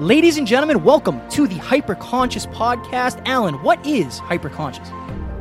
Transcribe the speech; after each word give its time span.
Ladies 0.00 0.38
and 0.38 0.44
gentlemen, 0.44 0.82
welcome 0.82 1.20
to 1.28 1.46
the 1.46 1.54
Hyperconscious 1.54 2.52
Podcast. 2.52 3.22
Alan, 3.26 3.62
what 3.62 3.86
is 3.86 4.18
hyperconscious? 4.18 4.90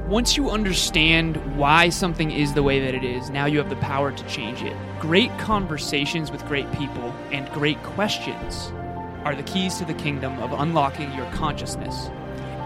Once 0.07 0.37
you 0.37 0.51
understand 0.51 1.37
why 1.57 1.89
something 1.89 2.29
is 2.29 2.53
the 2.53 2.61
way 2.61 2.79
that 2.79 2.93
it 2.93 3.03
is, 3.03 3.31
now 3.31 3.47
you 3.47 3.57
have 3.57 3.71
the 3.71 3.75
power 3.77 4.11
to 4.11 4.27
change 4.27 4.61
it. 4.61 4.77
Great 4.99 5.35
conversations 5.39 6.29
with 6.29 6.45
great 6.45 6.71
people 6.73 7.11
and 7.31 7.51
great 7.51 7.81
questions 7.81 8.71
are 9.25 9.33
the 9.33 9.41
keys 9.41 9.79
to 9.79 9.85
the 9.85 9.93
kingdom 9.95 10.37
of 10.37 10.51
unlocking 10.51 11.11
your 11.13 11.25
consciousness. 11.31 12.11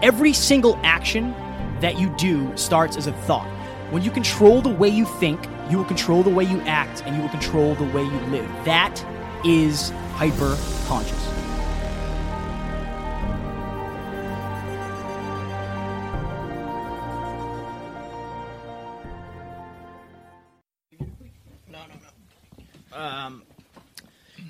Every 0.02 0.34
single 0.34 0.78
action 0.82 1.32
that 1.80 1.98
you 1.98 2.14
do 2.18 2.54
starts 2.54 2.98
as 2.98 3.06
a 3.06 3.12
thought. 3.12 3.48
When 3.90 4.02
you 4.02 4.10
control 4.10 4.60
the 4.60 4.68
way 4.68 4.90
you 4.90 5.06
think, 5.06 5.42
you 5.70 5.78
will 5.78 5.86
control 5.86 6.22
the 6.22 6.28
way 6.28 6.44
you 6.44 6.60
act 6.66 7.02
and 7.06 7.16
you 7.16 7.22
will 7.22 7.30
control 7.30 7.74
the 7.76 7.84
way 7.94 8.02
you 8.02 8.20
live. 8.26 8.46
That 8.66 9.02
is 9.42 9.90
hyperconscious. 10.16 11.37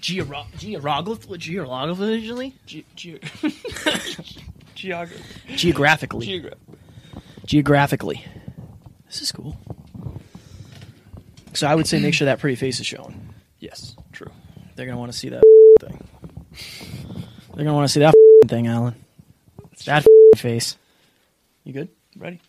Georo- 0.08 0.46
geograph- 0.56 1.38
geographically? 1.38 2.54
Ge- 2.66 2.84
ge- 2.96 3.20
Geog- 4.74 5.56
Geographically. 5.56 6.26
geogra- 6.26 6.54
geographically. 7.44 8.24
This 9.06 9.22
is 9.22 9.32
cool. 9.32 9.58
So 11.54 11.66
I 11.66 11.74
would 11.74 11.86
say 11.86 11.98
make 12.00 12.14
sure 12.14 12.26
that 12.26 12.38
pretty 12.38 12.54
face 12.56 12.78
is 12.80 12.86
showing. 12.86 13.34
yes, 13.58 13.96
true. 14.12 14.30
They're 14.76 14.86
gonna 14.86 14.98
want 14.98 15.12
to 15.12 15.18
see 15.18 15.30
that 15.30 15.42
thing. 15.80 15.98
They're 17.54 17.64
gonna 17.64 17.74
want 17.74 17.88
to 17.88 17.92
see 17.92 18.00
that 18.00 18.14
thing, 18.48 18.66
Alan. 18.68 18.94
That 19.86 20.04
face. 20.36 20.76
You 21.64 21.72
good? 21.72 21.88
Ready? 22.16 22.40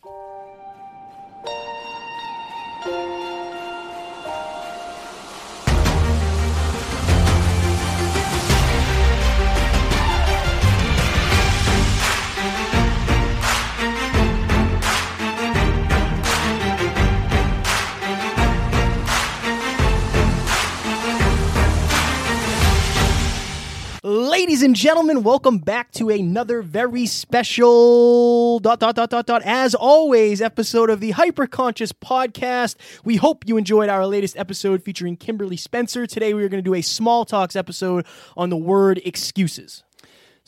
Ladies 24.09 24.63
and 24.63 24.75
gentlemen, 24.75 25.21
welcome 25.21 25.59
back 25.59 25.91
to 25.91 26.09
another 26.09 26.63
very 26.63 27.05
special 27.05 28.57
dot 28.57 28.79
dot 28.79 28.95
dot 28.95 29.11
dot 29.11 29.27
dot 29.27 29.43
as 29.45 29.75
always 29.75 30.41
episode 30.41 30.89
of 30.89 30.99
the 30.99 31.11
Hyperconscious 31.11 31.93
Podcast. 31.93 32.75
We 33.05 33.17
hope 33.17 33.47
you 33.47 33.55
enjoyed 33.57 33.88
our 33.88 34.07
latest 34.07 34.35
episode 34.35 34.81
featuring 34.81 35.16
Kimberly 35.16 35.57
Spencer. 35.57 36.07
Today 36.07 36.33
we 36.33 36.43
are 36.43 36.49
going 36.49 36.63
to 36.63 36.67
do 36.67 36.73
a 36.73 36.81
small 36.81 37.23
talks 37.23 37.55
episode 37.55 38.03
on 38.35 38.49
the 38.49 38.57
word 38.57 38.99
excuses. 39.05 39.83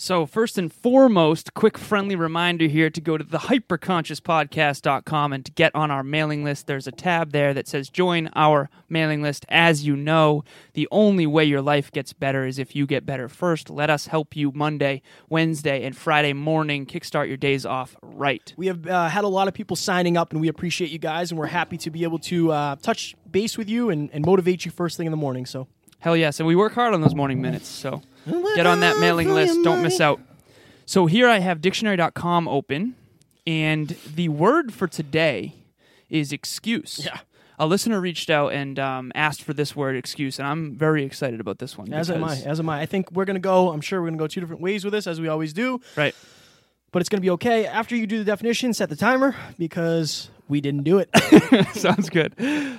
So, 0.04 0.26
first 0.26 0.58
and 0.58 0.74
foremost, 0.74 1.54
quick 1.54 1.78
friendly 1.78 2.16
reminder 2.16 2.66
here 2.66 2.90
to 2.90 3.00
go 3.00 3.20
to 3.20 3.24
the 3.24 3.38
hyperconsciouspodcast.com 3.38 5.32
and 5.32 5.46
to 5.46 5.52
get 5.52 5.76
on 5.76 5.92
our 5.92 6.02
mailing 6.02 6.44
list. 6.44 6.66
There's 6.66 6.88
a 6.88 6.92
tab 6.92 7.34
there 7.34 7.54
that 7.54 7.68
says 7.68 7.88
join 7.88 8.28
our 8.34 8.72
mailing 8.90 9.22
list. 9.22 9.46
As 9.48 9.86
you 9.86 9.96
know, 9.96 10.44
the 10.74 10.88
only 10.90 11.28
way 11.28 11.46
your 11.46 11.62
life 11.62 11.92
gets 11.92 12.14
better 12.14 12.48
is 12.48 12.58
if 12.58 12.76
you 12.76 12.88
get 12.88 13.06
better 13.06 13.30
first. 13.30 13.70
Let 13.70 13.92
us 13.92 14.08
help 14.08 14.36
you 14.36 14.52
Monday, 14.56 15.04
Wednesday, 15.30 15.84
and 15.84 15.96
Friday 15.96 16.34
morning 16.34 16.88
kickstart 16.88 17.28
your 17.28 17.38
days 17.38 17.64
off 17.64 17.96
right. 18.02 18.56
We 18.58 18.66
have 18.66 18.88
uh, 18.88 19.08
had 19.08 19.24
a 19.24 19.28
lot 19.28 19.48
of 19.48 19.54
people 19.54 19.76
signing 19.76 20.18
up, 20.18 20.32
and 20.32 20.42
we 20.42 20.48
appreciate 20.48 20.90
you 20.90 20.98
guys, 20.98 21.30
and 21.30 21.40
we're 21.40 21.46
happy 21.46 21.78
to 21.78 21.92
be 21.92 22.06
able 22.06 22.18
to 22.22 22.52
uh, 22.52 22.76
touch 22.78 23.16
base 23.30 23.56
with 23.56 23.70
you 23.70 23.92
and, 23.92 24.10
and 24.14 24.26
motivate 24.26 24.66
you 24.66 24.72
first 24.72 24.98
thing 24.98 25.06
in 25.06 25.12
the 25.12 25.18
morning. 25.18 25.46
So 25.46 25.68
Hell 26.02 26.18
yes, 26.18 26.40
and 26.40 26.48
we 26.48 26.56
work 26.56 26.74
hard 26.74 26.96
on 26.96 27.02
those 27.02 27.14
morning 27.14 27.44
minutes. 27.44 27.68
So 27.68 28.02
get 28.56 28.66
on 28.66 28.82
that 28.82 29.00
mailing 29.00 29.34
list. 29.34 29.60
Don't 29.64 29.82
miss 29.82 30.00
out. 30.00 30.20
So 30.86 31.06
here 31.06 31.28
I 31.28 31.40
have 31.40 31.62
dictionary.com 31.62 32.48
open, 32.48 32.96
and 33.48 33.96
the 34.14 34.30
word 34.30 34.74
for 34.74 34.88
today 34.88 35.56
is 36.10 36.32
excuse. 36.32 37.02
Yeah. 37.04 37.20
A 37.60 37.68
listener 37.68 38.02
reached 38.02 38.30
out 38.30 38.54
and 38.54 38.80
um, 38.80 39.12
asked 39.14 39.44
for 39.44 39.54
this 39.54 39.76
word 39.76 39.96
excuse, 39.96 40.40
and 40.40 40.48
I'm 40.48 40.76
very 40.76 41.04
excited 41.06 41.40
about 41.40 41.60
this 41.60 41.78
one. 41.78 41.94
As 41.94 42.10
am 42.10 42.24
I. 42.24 42.36
As 42.38 42.60
am 42.60 42.70
I. 42.70 42.82
I 42.82 42.86
think 42.86 43.12
we're 43.12 43.26
gonna 43.26 43.40
go. 43.40 43.70
I'm 43.72 43.82
sure 43.82 44.02
we're 44.02 44.08
gonna 44.08 44.18
go 44.18 44.28
two 44.28 44.42
different 44.42 44.62
ways 44.62 44.84
with 44.84 44.94
this, 44.94 45.06
as 45.06 45.22
we 45.22 45.28
always 45.28 45.54
do. 45.54 45.80
Right. 45.96 46.16
But 46.92 47.02
it's 47.02 47.10
gonna 47.10 47.22
be 47.22 47.30
okay. 47.32 47.68
After 47.68 47.96
you 47.96 48.08
do 48.08 48.18
the 48.18 48.26
definition, 48.26 48.74
set 48.74 48.90
the 48.90 48.96
timer 48.96 49.36
because 49.58 50.30
we 50.52 50.62
didn't 50.62 50.84
do 50.84 51.00
it. 51.00 51.10
Sounds 51.74 52.10
good. 52.10 52.36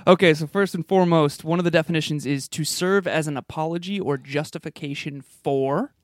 Okay, 0.06 0.34
so 0.34 0.46
first 0.46 0.74
and 0.74 0.86
foremost, 0.86 1.42
one 1.42 1.58
of 1.58 1.64
the 1.64 1.70
definitions 1.70 2.26
is 2.26 2.46
to 2.48 2.64
serve 2.64 3.06
as 3.08 3.26
an 3.26 3.36
apology 3.36 3.98
or 3.98 4.16
justification 4.16 5.22
for, 5.22 5.94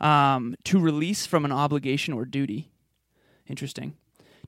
um, 0.00 0.54
to 0.64 0.78
release 0.78 1.26
from 1.26 1.44
an 1.44 1.50
obligation 1.50 2.14
or 2.14 2.24
duty. 2.24 2.70
Interesting. 3.48 3.94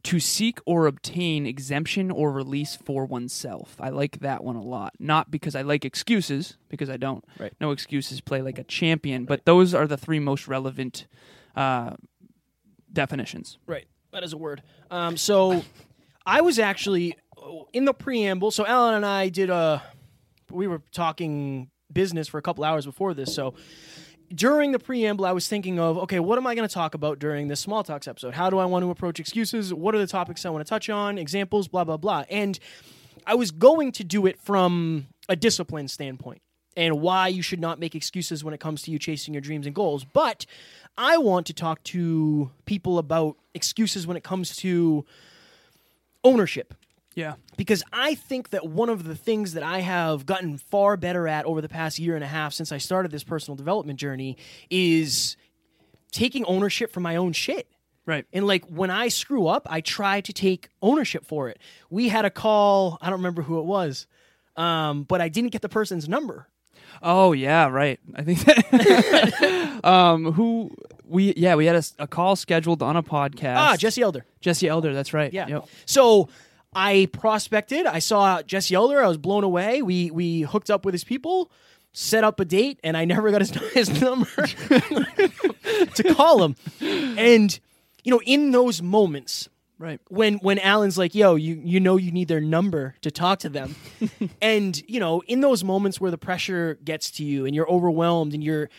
To 0.05 0.21
seek 0.21 0.59
or 0.67 0.87
obtain 0.87 1.47
exemption 1.47 2.11
or 2.11 2.31
release 2.31 2.77
for 2.77 3.07
oneself. 3.07 3.77
I 3.81 3.89
like 3.89 4.21
that 4.21 4.45
one 4.45 4.57
a 4.57 4.63
lot. 4.63 4.93
Not 4.99 5.31
because 5.31 5.55
I 5.55 5.63
like 5.63 5.85
excuses, 5.87 6.59
because 6.69 6.91
I 6.91 6.99
don't. 6.99 7.25
Right. 7.39 7.55
No 7.59 7.71
excuses 7.71 8.21
play 8.21 8.43
like 8.43 8.59
a 8.59 8.65
champion, 8.65 9.25
but 9.25 9.47
those 9.47 9.73
are 9.73 9.87
the 9.87 9.97
three 9.97 10.19
most 10.19 10.47
relevant 10.47 11.07
uh, 11.57 11.95
definitions. 12.93 13.59
right. 13.67 13.87
That 14.13 14.23
is 14.23 14.33
a 14.33 14.37
word. 14.37 14.63
Um, 14.93 15.17
so 15.17 15.65
I 16.27 16.41
was 16.41 16.59
actually 16.59 17.17
uh, 17.37 17.65
in 17.73 17.85
the 17.85 17.95
preamble. 17.95 18.51
So 18.51 18.67
Alan 18.67 18.95
and 18.95 19.07
I 19.07 19.29
did 19.29 19.51
a. 19.51 19.83
We 20.51 20.67
were 20.67 20.83
talking 20.93 21.71
business 21.93 22.29
for 22.29 22.39
a 22.39 22.43
couple 22.43 22.65
hours 22.65 22.87
before 22.87 23.15
this. 23.15 23.35
So 23.35 23.55
during 24.33 24.73
the 24.73 24.79
preamble, 24.79 25.27
I 25.27 25.33
was 25.33 25.49
thinking 25.49 25.79
of, 25.79 25.99
okay, 25.99 26.21
what 26.21 26.39
am 26.39 26.47
I 26.47 26.55
going 26.55 26.67
to 26.67 26.73
talk 26.73 26.95
about 26.95 27.19
during 27.19 27.49
this 27.49 27.61
small 27.61 27.83
talks 27.83 28.09
episode? 28.09 28.35
How 28.35 28.51
do 28.51 28.59
I 28.59 28.65
want 28.65 28.85
to 28.85 28.91
approach 28.91 29.21
excuses? 29.21 29.73
What 29.73 29.95
are 29.95 29.99
the 29.99 30.07
topics 30.07 30.45
I 30.45 30.51
want 30.51 30.65
to 30.65 30.69
touch 30.69 30.91
on? 30.91 31.19
Examples, 31.19 31.69
blah, 31.69 31.85
blah, 31.85 31.97
blah. 31.97 32.25
And 32.29 32.59
I 33.27 33.35
was 33.35 33.51
going 33.51 33.93
to 33.93 34.05
do 34.05 34.27
it 34.27 34.39
from 34.41 35.07
a 35.29 35.37
discipline 35.37 35.89
standpoint 35.89 36.43
and 36.77 37.01
why 37.01 37.29
you 37.29 37.43
should 37.43 37.61
not 37.61 37.79
make 37.79 37.95
excuses 37.95 38.43
when 38.43 38.53
it 38.53 38.61
comes 38.61 38.83
to 38.83 38.91
you 38.91 38.99
chasing 38.99 39.35
your 39.35 39.41
dreams 39.41 39.67
and 39.67 39.75
goals. 39.75 40.05
But 40.05 40.47
I 40.99 41.17
want 41.19 41.47
to 41.47 41.53
talk 41.55 41.83
to 41.85 42.51
people 42.67 42.99
about 42.99 43.37
excuses 43.55 44.07
when 44.07 44.17
it 44.17 44.25
comes 44.25 44.57
to 44.57 45.05
ownership 46.25 46.75
Yeah. 47.15 47.35
because 47.57 47.83
I 47.93 48.15
think 48.15 48.51
that 48.51 48.67
one 48.67 48.89
of 48.89 49.05
the 49.05 49.15
things 49.15 49.53
that 49.53 49.63
I 49.63 49.81
have 49.81 50.27
gotten 50.27 50.59
far 50.59 50.97
better 50.97 51.29
at 51.29 51.45
over 51.45 51.61
the 51.61 51.69
past 51.69 51.99
year 51.99 52.15
and 52.15 52.25
a 52.25 52.29
half 52.29 52.53
since 52.55 52.73
I 52.73 52.79
started 52.79 53.11
this 53.13 53.23
personal 53.25 53.57
development 53.57 54.01
journey 54.01 54.37
is 54.71 55.37
taking 56.11 56.45
ownership 56.47 56.93
for 56.93 57.01
my 57.01 57.17
own 57.17 57.33
shit. 57.33 57.69
Right. 58.07 58.27
And 58.33 58.47
like 58.47 58.65
when 58.67 58.91
I 58.91 59.09
screw 59.09 59.47
up, 59.47 59.67
I 59.71 59.81
try 59.81 60.21
to 60.23 60.33
take 60.33 60.69
ownership 60.83 61.25
for 61.25 61.49
it. 61.49 61.59
We 61.89 62.09
had 62.09 62.25
a 62.25 62.31
call, 62.31 62.99
I 63.01 63.07
don't 63.11 63.19
remember 63.21 63.43
who 63.43 63.59
it 63.61 63.65
was, 63.65 64.07
um, 64.57 65.05
but 65.05 65.21
I 65.21 65.29
didn't 65.29 65.51
get 65.51 65.63
the 65.63 65.69
person's 65.69 66.09
number. 66.09 66.49
Oh 67.03 67.33
yeah, 67.33 67.69
right. 67.69 68.01
I 68.15 68.23
think 68.23 68.45
that 68.45 69.81
um 69.85 70.33
who 70.33 70.71
we 71.07 71.35
yeah, 71.37 71.55
we 71.55 71.67
had 71.67 71.85
a 71.99 72.07
call 72.07 72.37
scheduled 72.37 72.83
on 72.83 72.97
a 72.97 73.03
podcast. 73.03 73.57
Ah, 73.57 73.77
Jesse 73.77 74.03
Elder. 74.03 74.25
Jesse 74.41 74.69
Elder, 74.69 74.95
that's 74.95 75.13
right. 75.13 75.33
Yeah. 75.33 75.47
Yep. 75.49 75.69
So 75.87 76.29
I 76.75 77.09
prospected. 77.13 77.87
I 77.87 78.01
saw 78.01 78.43
Jesse 78.43 78.75
Elder. 78.75 79.03
I 79.03 79.09
was 79.09 79.19
blown 79.19 79.45
away. 79.45 79.83
We 79.83 80.11
we 80.11 80.43
hooked 80.43 80.71
up 80.71 80.85
with 80.85 80.95
his 80.95 81.05
people, 81.05 81.51
set 81.93 82.25
up 82.25 82.41
a 82.41 82.45
date, 82.45 82.81
and 82.83 82.97
I 82.97 83.05
never 83.05 83.31
got 83.31 83.41
his, 83.41 83.51
his 83.73 84.01
number 84.01 84.27
to 85.95 86.15
call 86.15 86.45
him. 86.45 86.57
And 86.81 87.59
you 88.03 88.11
know, 88.11 88.21
in 88.25 88.51
those 88.51 88.83
moments, 88.83 89.49
Right. 89.85 90.01
when 90.09 90.35
when 90.37 90.59
Alan's 90.59 90.97
like, 90.97 91.15
"Yo, 91.15 91.35
you 91.35 91.61
you 91.63 91.79
know 91.79 91.97
you 91.99 92.11
need 92.11 92.29
their 92.29 92.41
number 92.41 92.95
to 93.03 93.11
talk 93.11 93.41
to 93.41 93.51
them," 93.51 93.77
and 94.41 94.81
you 94.89 94.99
know, 94.99 95.23
in 95.27 95.43
those 95.43 95.63
moments 95.63 96.01
where 96.01 96.11
the 96.11 96.19
pressure 96.19 96.79
gets 96.83 97.11
to 97.13 97.25
you 97.25 97.45
and 97.45 97.55
you're 97.55 97.69
overwhelmed 97.71 98.33
and 98.33 98.43
you're 98.43 98.71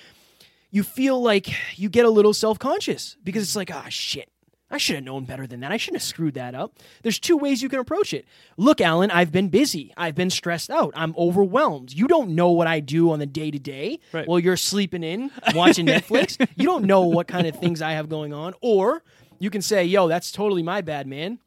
you 0.72 0.84
feel 0.84 1.22
like 1.22 1.48
you 1.78 1.90
get 1.90 2.06
a 2.06 2.10
little 2.10 2.34
self 2.34 2.58
conscious 2.60 3.18
because 3.24 3.44
it's 3.44 3.56
like, 3.56 3.72
ah, 3.74 3.86
shit. 3.90 4.30
I 4.72 4.78
should 4.80 4.96
have 4.96 5.06
known 5.06 5.26
better 5.26 5.46
than 5.46 5.60
that. 5.60 5.72
I 5.72 5.78
shouldn't 5.78 6.02
have 6.02 6.08
screwed 6.08 6.34
that 6.34 6.56
up. 6.56 6.80
There's 7.04 7.20
two 7.20 7.38
ways 7.38 7.62
you 7.62 7.70
can 7.70 7.80
approach 7.80 8.14
it. 8.16 8.26
Look, 8.58 8.82
Alan, 8.82 9.12
I've 9.12 9.32
been 9.32 9.50
busy. 9.50 9.94
I've 9.96 10.16
been 10.16 10.32
stressed 10.32 10.72
out. 10.72 10.92
I'm 10.98 11.14
overwhelmed. 11.18 11.94
You 11.94 12.08
don't 12.08 12.32
know 12.32 12.50
what 12.50 12.66
I 12.66 12.80
do 12.80 13.12
on 13.12 13.20
the 13.20 13.28
day 13.28 13.52
to 13.52 13.60
day 13.60 14.00
while 14.26 14.40
you're 14.40 14.58
sleeping 14.58 15.04
in, 15.04 15.30
watching 15.54 15.86
Netflix. 15.96 16.46
You 16.56 16.66
don't 16.66 16.86
know 16.86 17.02
what 17.04 17.28
kind 17.28 17.46
of 17.46 17.56
things 17.60 17.80
I 17.82 17.92
have 17.92 18.10
going 18.10 18.34
on. 18.34 18.56
Or 18.60 19.04
you 19.40 19.50
can 19.50 19.62
say, 19.62 19.86
yo, 19.86 20.08
that's 20.08 20.32
totally 20.32 20.64
my 20.64 20.82
bad, 20.82 21.08
man. 21.08 21.40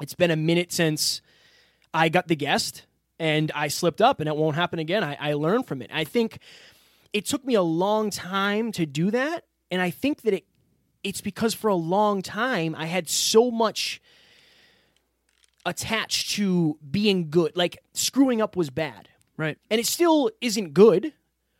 It's 0.00 0.14
been 0.14 0.30
a 0.30 0.36
minute 0.36 0.72
since 0.72 1.20
I 1.92 2.08
got 2.08 2.28
the 2.28 2.36
guest 2.36 2.86
and 3.18 3.52
I 3.54 3.68
slipped 3.68 4.00
up 4.00 4.20
and 4.20 4.28
it 4.28 4.36
won't 4.36 4.56
happen 4.56 4.78
again. 4.78 5.04
I, 5.04 5.16
I 5.20 5.32
learned 5.34 5.66
from 5.66 5.82
it. 5.82 5.90
I 5.92 6.04
think 6.04 6.38
it 7.12 7.26
took 7.26 7.44
me 7.44 7.54
a 7.54 7.62
long 7.62 8.10
time 8.10 8.72
to 8.72 8.86
do 8.86 9.10
that. 9.10 9.44
and 9.70 9.80
I 9.80 9.90
think 9.90 10.22
that 10.22 10.34
it 10.34 10.44
it's 11.02 11.22
because 11.22 11.54
for 11.54 11.68
a 11.68 11.74
long 11.74 12.20
time 12.20 12.74
I 12.76 12.86
had 12.86 13.08
so 13.08 13.50
much 13.50 14.02
attached 15.64 16.30
to 16.32 16.78
being 16.90 17.30
good. 17.30 17.56
Like 17.56 17.78
screwing 17.92 18.40
up 18.40 18.56
was 18.56 18.70
bad. 18.70 19.08
Right. 19.36 19.56
And 19.70 19.80
it 19.80 19.86
still 19.86 20.30
isn't 20.40 20.74
good, 20.74 21.12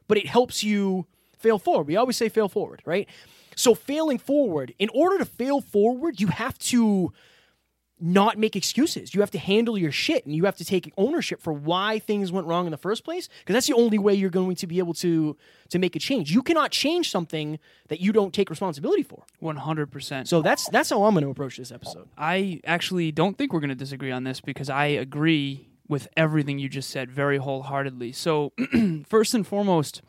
but 0.09 0.19
it 0.19 0.27
helps 0.27 0.63
you 0.63 1.07
fail 1.39 1.59
forward. 1.59 1.87
We 1.87 1.97
always 1.97 2.17
say 2.17 2.29
fail 2.29 2.49
forward, 2.49 2.83
right? 2.85 3.09
So 3.61 3.75
failing 3.75 4.17
forward, 4.17 4.75
in 4.79 4.89
order 4.95 5.19
to 5.19 5.27
fail 5.27 5.61
forward, 5.61 6.19
you 6.19 6.29
have 6.29 6.59
to 6.59 7.13
not 8.01 8.39
make 8.39 8.57
excuses. 8.57 9.15
You 9.15 9.21
have 9.21 9.31
to 9.33 9.39
handle 9.39 9.77
your 9.77 9.93
shit 9.93 10.25
and 10.25 10.35
you 10.35 10.47
have 10.47 10.57
to 10.57 10.65
take 10.65 10.91
ownership 10.97 11.43
for 11.43 11.53
why 11.53 11.99
things 11.99 12.33
went 12.33 12.47
wrong 12.47 12.65
in 12.65 12.71
the 12.71 12.79
first 12.79 13.05
place 13.05 13.29
because 13.41 13.53
that's 13.53 13.67
the 13.67 13.75
only 13.75 13.99
way 13.99 14.15
you're 14.15 14.31
going 14.31 14.57
to 14.57 14.67
be 14.67 14.79
able 14.79 14.95
to 14.95 15.37
to 15.69 15.79
make 15.79 15.95
a 15.95 15.99
change. 15.99 16.33
You 16.33 16.43
cannot 16.43 16.71
change 16.71 17.11
something 17.11 17.59
that 17.89 18.01
you 18.01 18.13
don't 18.13 18.33
take 18.33 18.49
responsibility 18.49 19.03
for. 19.03 19.25
One 19.41 19.57
hundred 19.57 19.91
percent. 19.91 20.27
So 20.27 20.41
that's 20.41 20.67
that's 20.71 20.89
how 20.89 21.05
I'm 21.05 21.13
going 21.13 21.25
to 21.25 21.31
approach 21.31 21.59
this 21.59 21.71
episode. 21.71 22.09
I 22.17 22.63
actually 22.65 23.13
don't 23.13 23.37
think 23.37 23.53
we're 23.53 23.61
going 23.61 23.69
to 23.69 23.75
disagree 23.75 24.11
on 24.11 24.25
this 24.25 24.41
because 24.41 24.71
I 24.71 24.87
agree 24.87 25.69
with 25.87 26.09
everything 26.17 26.59
you 26.59 26.71
just 26.71 26.89
said 26.89 27.11
very 27.11 27.37
wholeheartedly. 27.37 28.13
So, 28.13 28.55
first 29.07 29.35
and 29.35 29.47
foremost, 29.47 30.01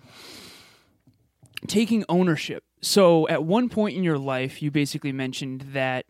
taking 1.67 2.05
ownership. 2.07 2.63
So, 2.81 3.27
at 3.27 3.43
one 3.43 3.69
point 3.69 3.95
in 3.95 4.03
your 4.03 4.17
life, 4.17 4.61
you 4.61 4.71
basically 4.71 5.11
mentioned 5.11 5.61
that 5.73 6.05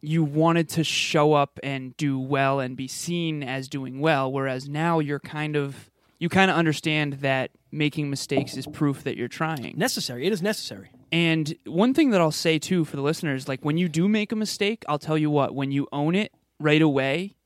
you 0.00 0.24
wanted 0.24 0.68
to 0.70 0.84
show 0.84 1.32
up 1.32 1.58
and 1.62 1.96
do 1.96 2.18
well 2.18 2.60
and 2.60 2.76
be 2.76 2.88
seen 2.88 3.42
as 3.42 3.68
doing 3.68 4.00
well, 4.00 4.30
whereas 4.30 4.68
now 4.68 4.98
you're 4.98 5.20
kind 5.20 5.56
of 5.56 5.90
you 6.18 6.28
kind 6.28 6.50
of 6.50 6.56
understand 6.56 7.14
that 7.14 7.50
making 7.70 8.08
mistakes 8.08 8.56
is 8.56 8.66
proof 8.66 9.04
that 9.04 9.16
you're 9.16 9.28
trying. 9.28 9.74
Necessary. 9.76 10.26
It 10.26 10.32
is 10.32 10.40
necessary. 10.40 10.90
And 11.12 11.54
one 11.66 11.92
thing 11.92 12.10
that 12.10 12.20
I'll 12.20 12.32
say 12.32 12.58
too 12.58 12.84
for 12.84 12.96
the 12.96 13.02
listeners, 13.02 13.48
like 13.48 13.64
when 13.64 13.76
you 13.76 13.88
do 13.88 14.08
make 14.08 14.32
a 14.32 14.36
mistake, 14.36 14.84
I'll 14.88 14.98
tell 14.98 15.18
you 15.18 15.30
what, 15.30 15.54
when 15.54 15.70
you 15.70 15.86
own 15.92 16.14
it 16.14 16.32
right 16.58 16.80
away, 16.80 17.36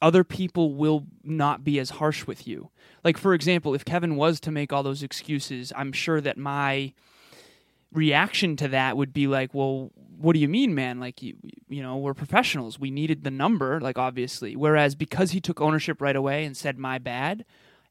other 0.00 0.24
people 0.24 0.74
will 0.74 1.06
not 1.22 1.62
be 1.62 1.78
as 1.78 1.90
harsh 1.90 2.26
with 2.26 2.46
you. 2.46 2.70
Like 3.04 3.16
for 3.16 3.34
example, 3.34 3.74
if 3.74 3.84
Kevin 3.84 4.16
was 4.16 4.40
to 4.40 4.50
make 4.50 4.72
all 4.72 4.82
those 4.82 5.02
excuses, 5.02 5.72
I'm 5.76 5.92
sure 5.92 6.20
that 6.20 6.36
my 6.36 6.92
reaction 7.92 8.56
to 8.56 8.68
that 8.68 8.96
would 8.96 9.12
be 9.12 9.26
like, 9.26 9.54
"Well, 9.54 9.90
what 10.18 10.34
do 10.34 10.38
you 10.38 10.48
mean, 10.48 10.74
man? 10.74 11.00
Like 11.00 11.22
you 11.22 11.36
you 11.68 11.82
know, 11.82 11.96
we're 11.96 12.14
professionals. 12.14 12.78
We 12.78 12.90
needed 12.90 13.24
the 13.24 13.30
number, 13.30 13.80
like 13.80 13.98
obviously." 13.98 14.56
Whereas 14.56 14.94
because 14.94 15.32
he 15.32 15.40
took 15.40 15.60
ownership 15.60 16.00
right 16.00 16.16
away 16.16 16.44
and 16.44 16.56
said, 16.56 16.78
"My 16.78 16.98
bad," 16.98 17.44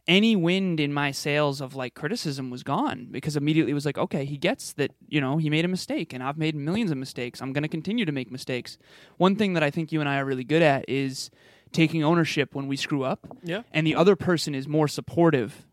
any 0.08 0.36
wind 0.36 0.80
in 0.80 0.94
my 0.94 1.12
sails 1.12 1.62
of 1.62 1.76
like 1.76 1.94
criticism 1.94 2.50
was 2.50 2.64
gone 2.64 3.08
because 3.12 3.36
immediately 3.36 3.72
it 3.72 3.76
was 3.76 3.86
like, 3.86 3.98
okay, 3.98 4.26
he 4.26 4.38
gets 4.38 4.74
that, 4.74 4.92
you 5.08 5.22
know, 5.22 5.38
he 5.38 5.50
made 5.50 5.64
a 5.66 5.68
mistake 5.68 6.14
and 6.14 6.24
I've 6.24 6.38
made 6.38 6.56
millions 6.56 6.92
of 6.92 6.98
mistakes. 6.98 7.42
I'm 7.42 7.54
going 7.54 7.64
to 7.64 7.70
continue 7.70 8.06
to 8.06 8.12
make 8.12 8.32
mistakes. 8.32 8.78
One 9.18 9.36
thing 9.36 9.54
that 9.54 9.64
I 9.64 9.70
think 9.70 9.92
you 9.92 10.00
and 10.00 10.10
I 10.10 10.18
are 10.18 10.26
really 10.26 10.44
good 10.44 10.62
at 10.62 10.86
is 10.88 11.30
taking 11.72 12.04
ownership 12.04 12.56
when 12.56 12.68
we 12.68 12.76
screw 12.76 13.04
up. 13.04 13.28
Yeah. 13.44 13.62
And 13.72 13.86
the 13.86 13.96
other 13.96 14.16
person 14.16 14.56
is 14.56 14.68
more 14.68 14.88
supportive. 14.88 15.68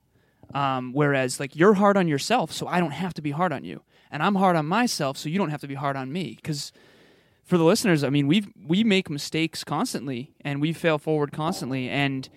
Um, 0.55 0.93
whereas 0.95 1.41
like 1.41 1.57
you're 1.57 1.75
hard 1.75 1.97
on 1.97 2.09
yourself, 2.09 2.53
so 2.53 2.67
I 2.67 2.81
don't 2.81 2.93
have 2.93 3.13
to 3.15 3.23
be 3.23 3.33
hard 3.33 3.53
on 3.53 3.65
you. 3.65 3.83
And 4.11 4.23
I'm 4.23 4.35
hard 4.35 4.57
on 4.57 4.67
myself, 4.67 5.17
so 5.17 5.29
you 5.29 5.39
don't 5.39 5.51
have 5.51 5.61
to 5.61 5.69
be 5.69 5.75
hard 5.75 5.97
on 5.97 6.13
me. 6.13 6.35
Because 6.37 6.73
for 7.45 7.59
the 7.59 7.65
listeners, 7.65 8.05
I 8.05 8.11
mean, 8.11 8.27
we 8.27 8.47
we 8.67 8.85
make 8.85 9.11
mistakes 9.11 9.65
constantly 9.65 10.33
and 10.43 10.61
we 10.61 10.73
fail 10.73 10.99
forward 10.99 11.33
constantly. 11.33 11.89
And 11.89 12.29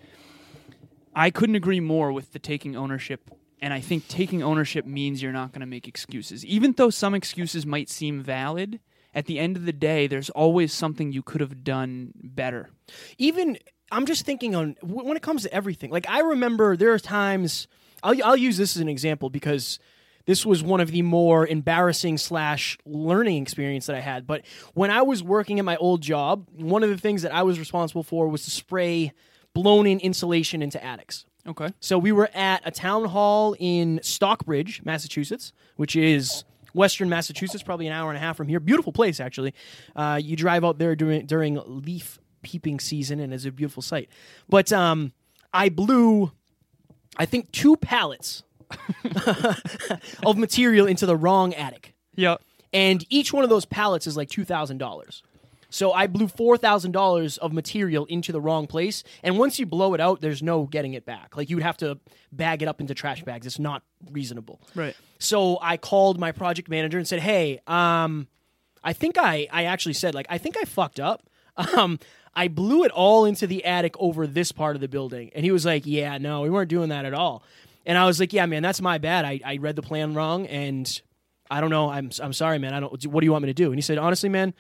I 1.16 1.30
couldn't 1.30 1.56
agree 1.56 1.80
more 1.80 2.12
with 2.12 2.34
the 2.34 2.40
taking 2.40 2.76
ownership. 2.76 3.30
And 3.62 3.74
I 3.74 3.80
think 3.80 4.08
taking 4.08 4.42
ownership 4.42 4.86
means 4.86 5.22
you're 5.22 5.32
not 5.32 5.52
going 5.52 5.62
to 5.62 5.68
make 5.68 5.88
excuses. 5.88 6.46
Even 6.46 6.74
though 6.74 6.90
some 6.90 7.14
excuses 7.14 7.66
might 7.66 7.90
seem 7.90 8.24
valid, 8.24 8.80
at 9.14 9.26
the 9.26 9.40
end 9.40 9.58
of 9.58 9.66
the 9.66 9.74
day, 9.74 10.08
there's 10.08 10.30
always 10.30 10.74
something 10.74 11.12
you 11.12 11.22
could 11.22 11.42
have 11.42 11.64
done 11.64 12.12
better. 12.16 12.70
Even 13.18 13.58
I'm 13.92 14.06
just 14.06 14.26
thinking 14.26 14.56
on 14.56 14.78
when 14.82 15.18
it 15.18 15.22
comes 15.22 15.44
to 15.44 15.54
everything. 15.54 15.92
Like 15.92 16.10
I 16.10 16.22
remember 16.22 16.78
there 16.78 16.94
are 16.94 17.00
times 17.00 17.68
I'll 18.04 18.16
I'll 18.24 18.38
use 18.38 18.58
this 18.58 18.76
as 18.76 18.82
an 18.82 18.90
example 18.90 19.30
because 19.30 19.80
this 20.26 20.46
was 20.46 20.64
one 20.64 20.80
of 20.80 20.92
the 20.92 21.02
more 21.02 21.48
embarrassing 21.48 22.18
slash 22.18 22.78
learning 22.86 23.42
experience 23.42 23.86
that 23.88 23.96
I 23.96 24.00
had. 24.02 24.28
But 24.28 24.46
when 24.74 24.92
I 24.92 25.02
was 25.02 25.24
working 25.24 25.60
at 25.60 25.66
my 25.66 25.78
old 25.78 26.02
job, 26.02 26.48
one 26.56 26.84
of 26.84 26.90
the 26.90 26.98
things 26.98 27.22
that 27.24 27.34
I 27.34 27.44
was 27.44 27.60
responsible 27.60 28.04
for 28.04 28.28
was 28.28 28.44
to 28.46 28.52
spray 28.52 29.12
blown 29.54 29.88
in 29.88 30.00
insulation 30.00 30.62
into 30.62 30.84
attics. 30.84 31.26
Okay. 31.48 31.70
So 31.80 31.98
we 31.98 32.12
were 32.12 32.30
at 32.34 32.62
a 32.66 32.72
town 32.72 33.06
hall 33.06 33.56
in 33.60 34.00
Stockbridge, 34.04 34.84
Massachusetts, 34.86 35.54
which 35.76 35.96
is 35.96 36.44
western 36.74 37.10
Massachusetts, 37.10 37.64
probably 37.64 37.88
an 37.88 37.94
hour 37.94 38.10
and 38.10 38.18
a 38.18 38.22
half 38.22 38.38
from 38.38 38.48
here. 38.48 38.60
Beautiful 38.60 38.94
place, 38.94 39.20
actually. 39.20 39.54
Uh, 39.96 40.20
you 40.22 40.36
drive 40.36 40.64
out 40.64 40.78
there 40.78 40.96
during 40.96 41.26
during 41.26 41.60
leaf 41.66 42.20
peeping 42.44 42.80
season, 42.80 43.20
and 43.20 43.34
it's 43.34 43.46
a 43.46 43.52
beautiful 43.52 43.82
sight. 43.82 44.10
But 44.50 44.72
um, 44.72 45.14
I 45.54 45.70
blew, 45.70 46.32
I 47.18 47.26
think, 47.26 47.52
two 47.52 47.76
pallets 47.78 48.44
of 50.26 50.38
material 50.38 50.88
into 50.88 51.06
the 51.06 51.16
wrong 51.16 51.54
attic, 51.54 51.94
Yeah. 52.16 52.38
and 52.74 53.06
each 53.10 53.34
one 53.34 53.44
of 53.44 53.50
those 53.50 53.66
pallets 53.66 54.08
is 54.08 54.18
like 54.18 54.30
two 54.30 54.46
thousand 54.46 54.78
dollars. 54.78 55.24
So 55.70 55.94
I 55.94 56.08
blew 56.08 56.28
four 56.28 56.58
thousand 56.58 56.92
dollars 56.92 57.38
of 57.38 57.54
material 57.54 58.06
into 58.06 58.32
the 58.32 58.42
wrong 58.42 58.68
place, 58.68 59.04
and 59.24 59.38
once 59.38 59.58
you 59.60 59.66
blow 59.66 59.94
it 59.94 60.02
out, 60.02 60.20
there's 60.22 60.44
no 60.44 60.66
getting 60.66 60.94
it 60.94 61.06
back. 61.06 61.38
Like 61.38 61.50
you 61.50 61.56
would 61.56 61.64
have 61.64 61.78
to 61.78 61.98
bag 62.32 62.62
it 62.62 62.68
up 62.68 62.82
into 62.82 62.94
trash 62.94 63.24
bags. 63.24 63.46
It's 63.48 63.60
not 63.60 63.84
reasonable. 64.12 64.60
Right. 64.76 64.96
So 65.20 65.58
I 65.62 65.78
called 65.78 66.20
my 66.20 66.32
project 66.32 66.68
manager 66.70 66.98
and 66.98 67.08
said, 67.08 67.20
"Hey, 67.22 67.62
um, 67.68 68.28
I 68.84 68.94
think 68.94 69.18
I 69.18 69.48
I 69.52 69.64
actually 69.66 69.94
said 69.94 70.14
like 70.14 70.26
I 70.30 70.38
think 70.38 70.58
I 70.58 70.66
fucked 70.66 71.00
up. 71.00 71.24
Um, 71.76 72.00
I 72.34 72.48
blew 72.48 72.86
it 72.86 72.92
all 72.92 73.26
into 73.26 73.46
the 73.46 73.66
attic 73.66 73.94
over 74.00 74.26
this 74.26 74.52
part 74.54 74.76
of 74.78 74.82
the 74.82 74.88
building." 74.88 75.32
And 75.36 75.44
he 75.46 75.52
was 75.52 75.66
like, 75.66 75.86
"Yeah, 75.86 76.18
no, 76.18 76.42
we 76.42 76.50
weren't 76.50 76.70
doing 76.70 76.88
that 76.90 77.04
at 77.06 77.14
all." 77.14 77.44
And 77.86 77.98
I 77.98 78.06
was 78.06 78.20
like, 78.20 78.32
"Yeah, 78.34 78.46
man, 78.46 78.62
that's 78.64 78.82
my 78.82 78.98
bad. 78.98 79.26
I, 79.26 79.40
I 79.44 79.58
read 79.58 79.76
the 79.76 79.82
plan 79.82 80.14
wrong, 80.14 80.46
and 80.48 81.02
I 81.50 81.62
don't 81.62 81.70
know. 81.72 81.90
I'm 81.90 82.12
I'm 82.22 82.34
sorry, 82.34 82.60
man. 82.60 82.74
I 82.74 82.80
don't. 82.80 83.06
What 83.08 83.22
do 83.22 83.26
you 83.26 83.32
want 83.32 83.44
me 83.44 83.48
to 83.50 83.54
do?" 83.54 83.68
And 83.68 83.76
he 83.76 83.82
said, 83.82 83.98
"Honestly, 83.98 84.30
man, 84.30 84.54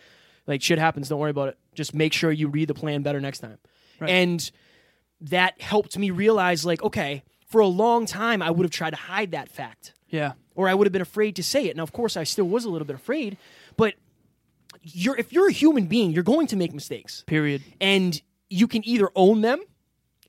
like 0.47 0.62
shit 0.62 0.79
happens. 0.79 1.09
Don't 1.09 1.19
worry 1.19 1.29
about 1.31 1.50
it. 1.50 1.57
Just 1.75 1.94
make 1.94 2.13
sure 2.13 2.31
you 2.31 2.47
read 2.47 2.68
the 2.68 2.73
plan 2.73 3.01
better 3.03 3.19
next 3.21 3.39
time." 3.39 3.57
And 4.00 4.50
that 5.22 5.62
helped 5.62 5.96
me 5.98 6.10
realize, 6.10 6.65
like, 6.65 6.81
okay, 6.81 7.22
for 7.46 7.62
a 7.62 7.67
long 7.67 8.07
time, 8.07 8.41
I 8.41 8.50
would 8.50 8.63
have 8.63 8.72
tried 8.72 8.89
to 8.91 8.96
hide 8.96 9.31
that 9.31 9.48
fact 9.50 9.93
Yeah. 10.10 10.31
or 10.55 10.67
I 10.67 10.74
would 10.74 10.88
have 10.88 10.91
been 10.91 11.03
afraid 11.03 11.36
to 11.36 11.43
say 11.43 11.65
it. 11.67 11.77
Now, 11.77 11.84
of 11.84 11.91
course, 11.91 12.17
I 12.17 12.24
still 12.24 12.46
was 12.48 12.65
a 12.65 12.69
little 12.72 12.88
bit 12.88 12.96
afraid, 12.96 13.38
but 13.77 13.93
you're 14.81 15.15
if 15.17 15.31
you're 15.31 15.50
a 15.50 15.51
human 15.51 15.86
being, 15.86 16.12
you're 16.12 16.24
going 16.24 16.48
to 16.48 16.55
make 16.55 16.74
mistakes, 16.74 17.24
Period. 17.27 17.62
and 17.79 18.19
you 18.50 18.67
can 18.67 18.84
either 18.88 19.10
own 19.15 19.41
them 19.41 19.60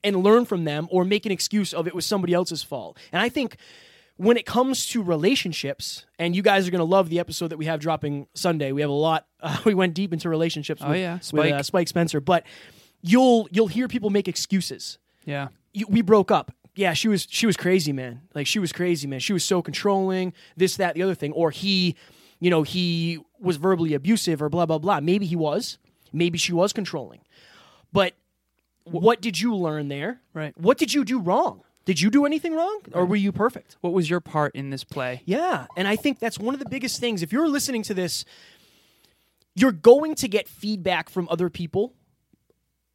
and 0.04 0.16
learn 0.22 0.44
from 0.44 0.64
them, 0.64 0.88
or 0.90 1.04
make 1.04 1.26
an 1.26 1.32
excuse 1.32 1.72
of 1.72 1.86
it 1.86 1.94
was 1.94 2.04
somebody 2.06 2.32
else's 2.34 2.62
fault. 2.62 2.98
And 3.12 3.22
I 3.22 3.28
think 3.28 3.56
when 4.16 4.36
it 4.36 4.46
comes 4.46 4.86
to 4.88 5.02
relationships, 5.02 6.04
and 6.18 6.36
you 6.36 6.42
guys 6.42 6.68
are 6.68 6.70
going 6.70 6.78
to 6.80 6.84
love 6.84 7.08
the 7.08 7.18
episode 7.18 7.48
that 7.48 7.56
we 7.56 7.64
have 7.66 7.80
dropping 7.80 8.26
Sunday. 8.34 8.72
We 8.72 8.80
have 8.82 8.90
a 8.90 8.94
lot. 8.94 9.26
Uh, 9.42 9.56
we 9.64 9.74
went 9.74 9.92
deep 9.92 10.12
into 10.12 10.28
relationships. 10.28 10.80
Oh, 10.84 10.90
with, 10.90 10.98
yeah. 11.00 11.14
with, 11.14 11.24
Spike. 11.24 11.52
uh, 11.52 11.62
Spike 11.64 11.88
Spencer, 11.88 12.20
but 12.20 12.46
you'll 13.00 13.48
you'll 13.50 13.66
hear 13.66 13.88
people 13.88 14.08
make 14.08 14.28
excuses 14.28 14.98
Yeah. 15.24 15.48
you, 15.72 15.84
we 15.88 16.00
broke 16.00 16.30
up. 16.30 16.52
Yeah, 16.76 16.92
she 16.92 17.08
was 17.08 17.26
she 17.28 17.44
was 17.46 17.56
crazy, 17.56 17.92
man. 17.92 18.20
Like 18.36 18.46
she 18.46 18.60
was 18.60 18.70
crazy, 18.72 19.08
man. 19.08 19.18
She 19.18 19.32
was 19.32 19.42
so 19.42 19.60
controlling, 19.60 20.32
this, 20.56 20.76
that, 20.76 20.94
the 20.94 21.02
other 21.02 21.16
thing. 21.16 21.32
Or 21.32 21.50
he, 21.50 21.96
you 22.38 22.50
know, 22.50 22.62
he 22.62 23.18
was 23.40 23.56
verbally 23.56 23.94
abusive 23.94 24.40
or 24.40 24.48
blah 24.48 24.64
blah 24.64 24.78
blah. 24.78 25.00
Maybe 25.00 25.26
he 25.26 25.34
was. 25.34 25.78
Maybe 26.12 26.38
she 26.38 26.52
was 26.52 26.72
controlling. 26.72 27.22
But 27.92 28.14
what 28.84 29.20
did 29.20 29.40
you 29.40 29.54
learn 29.54 29.88
there? 29.88 30.20
Right. 30.34 30.56
What 30.58 30.78
did 30.78 30.92
you 30.92 31.04
do 31.04 31.18
wrong? 31.18 31.62
Did 31.84 32.00
you 32.00 32.10
do 32.10 32.24
anything 32.24 32.54
wrong? 32.54 32.80
Or 32.92 33.04
were 33.04 33.16
you 33.16 33.32
perfect? 33.32 33.76
What 33.80 33.92
was 33.92 34.08
your 34.08 34.20
part 34.20 34.54
in 34.54 34.70
this 34.70 34.84
play? 34.84 35.22
Yeah. 35.24 35.66
And 35.76 35.88
I 35.88 35.96
think 35.96 36.20
that's 36.20 36.38
one 36.38 36.54
of 36.54 36.60
the 36.60 36.68
biggest 36.68 37.00
things. 37.00 37.22
If 37.22 37.32
you're 37.32 37.48
listening 37.48 37.82
to 37.84 37.94
this, 37.94 38.24
you're 39.54 39.72
going 39.72 40.14
to 40.16 40.28
get 40.28 40.48
feedback 40.48 41.08
from 41.10 41.28
other 41.28 41.50
people. 41.50 41.92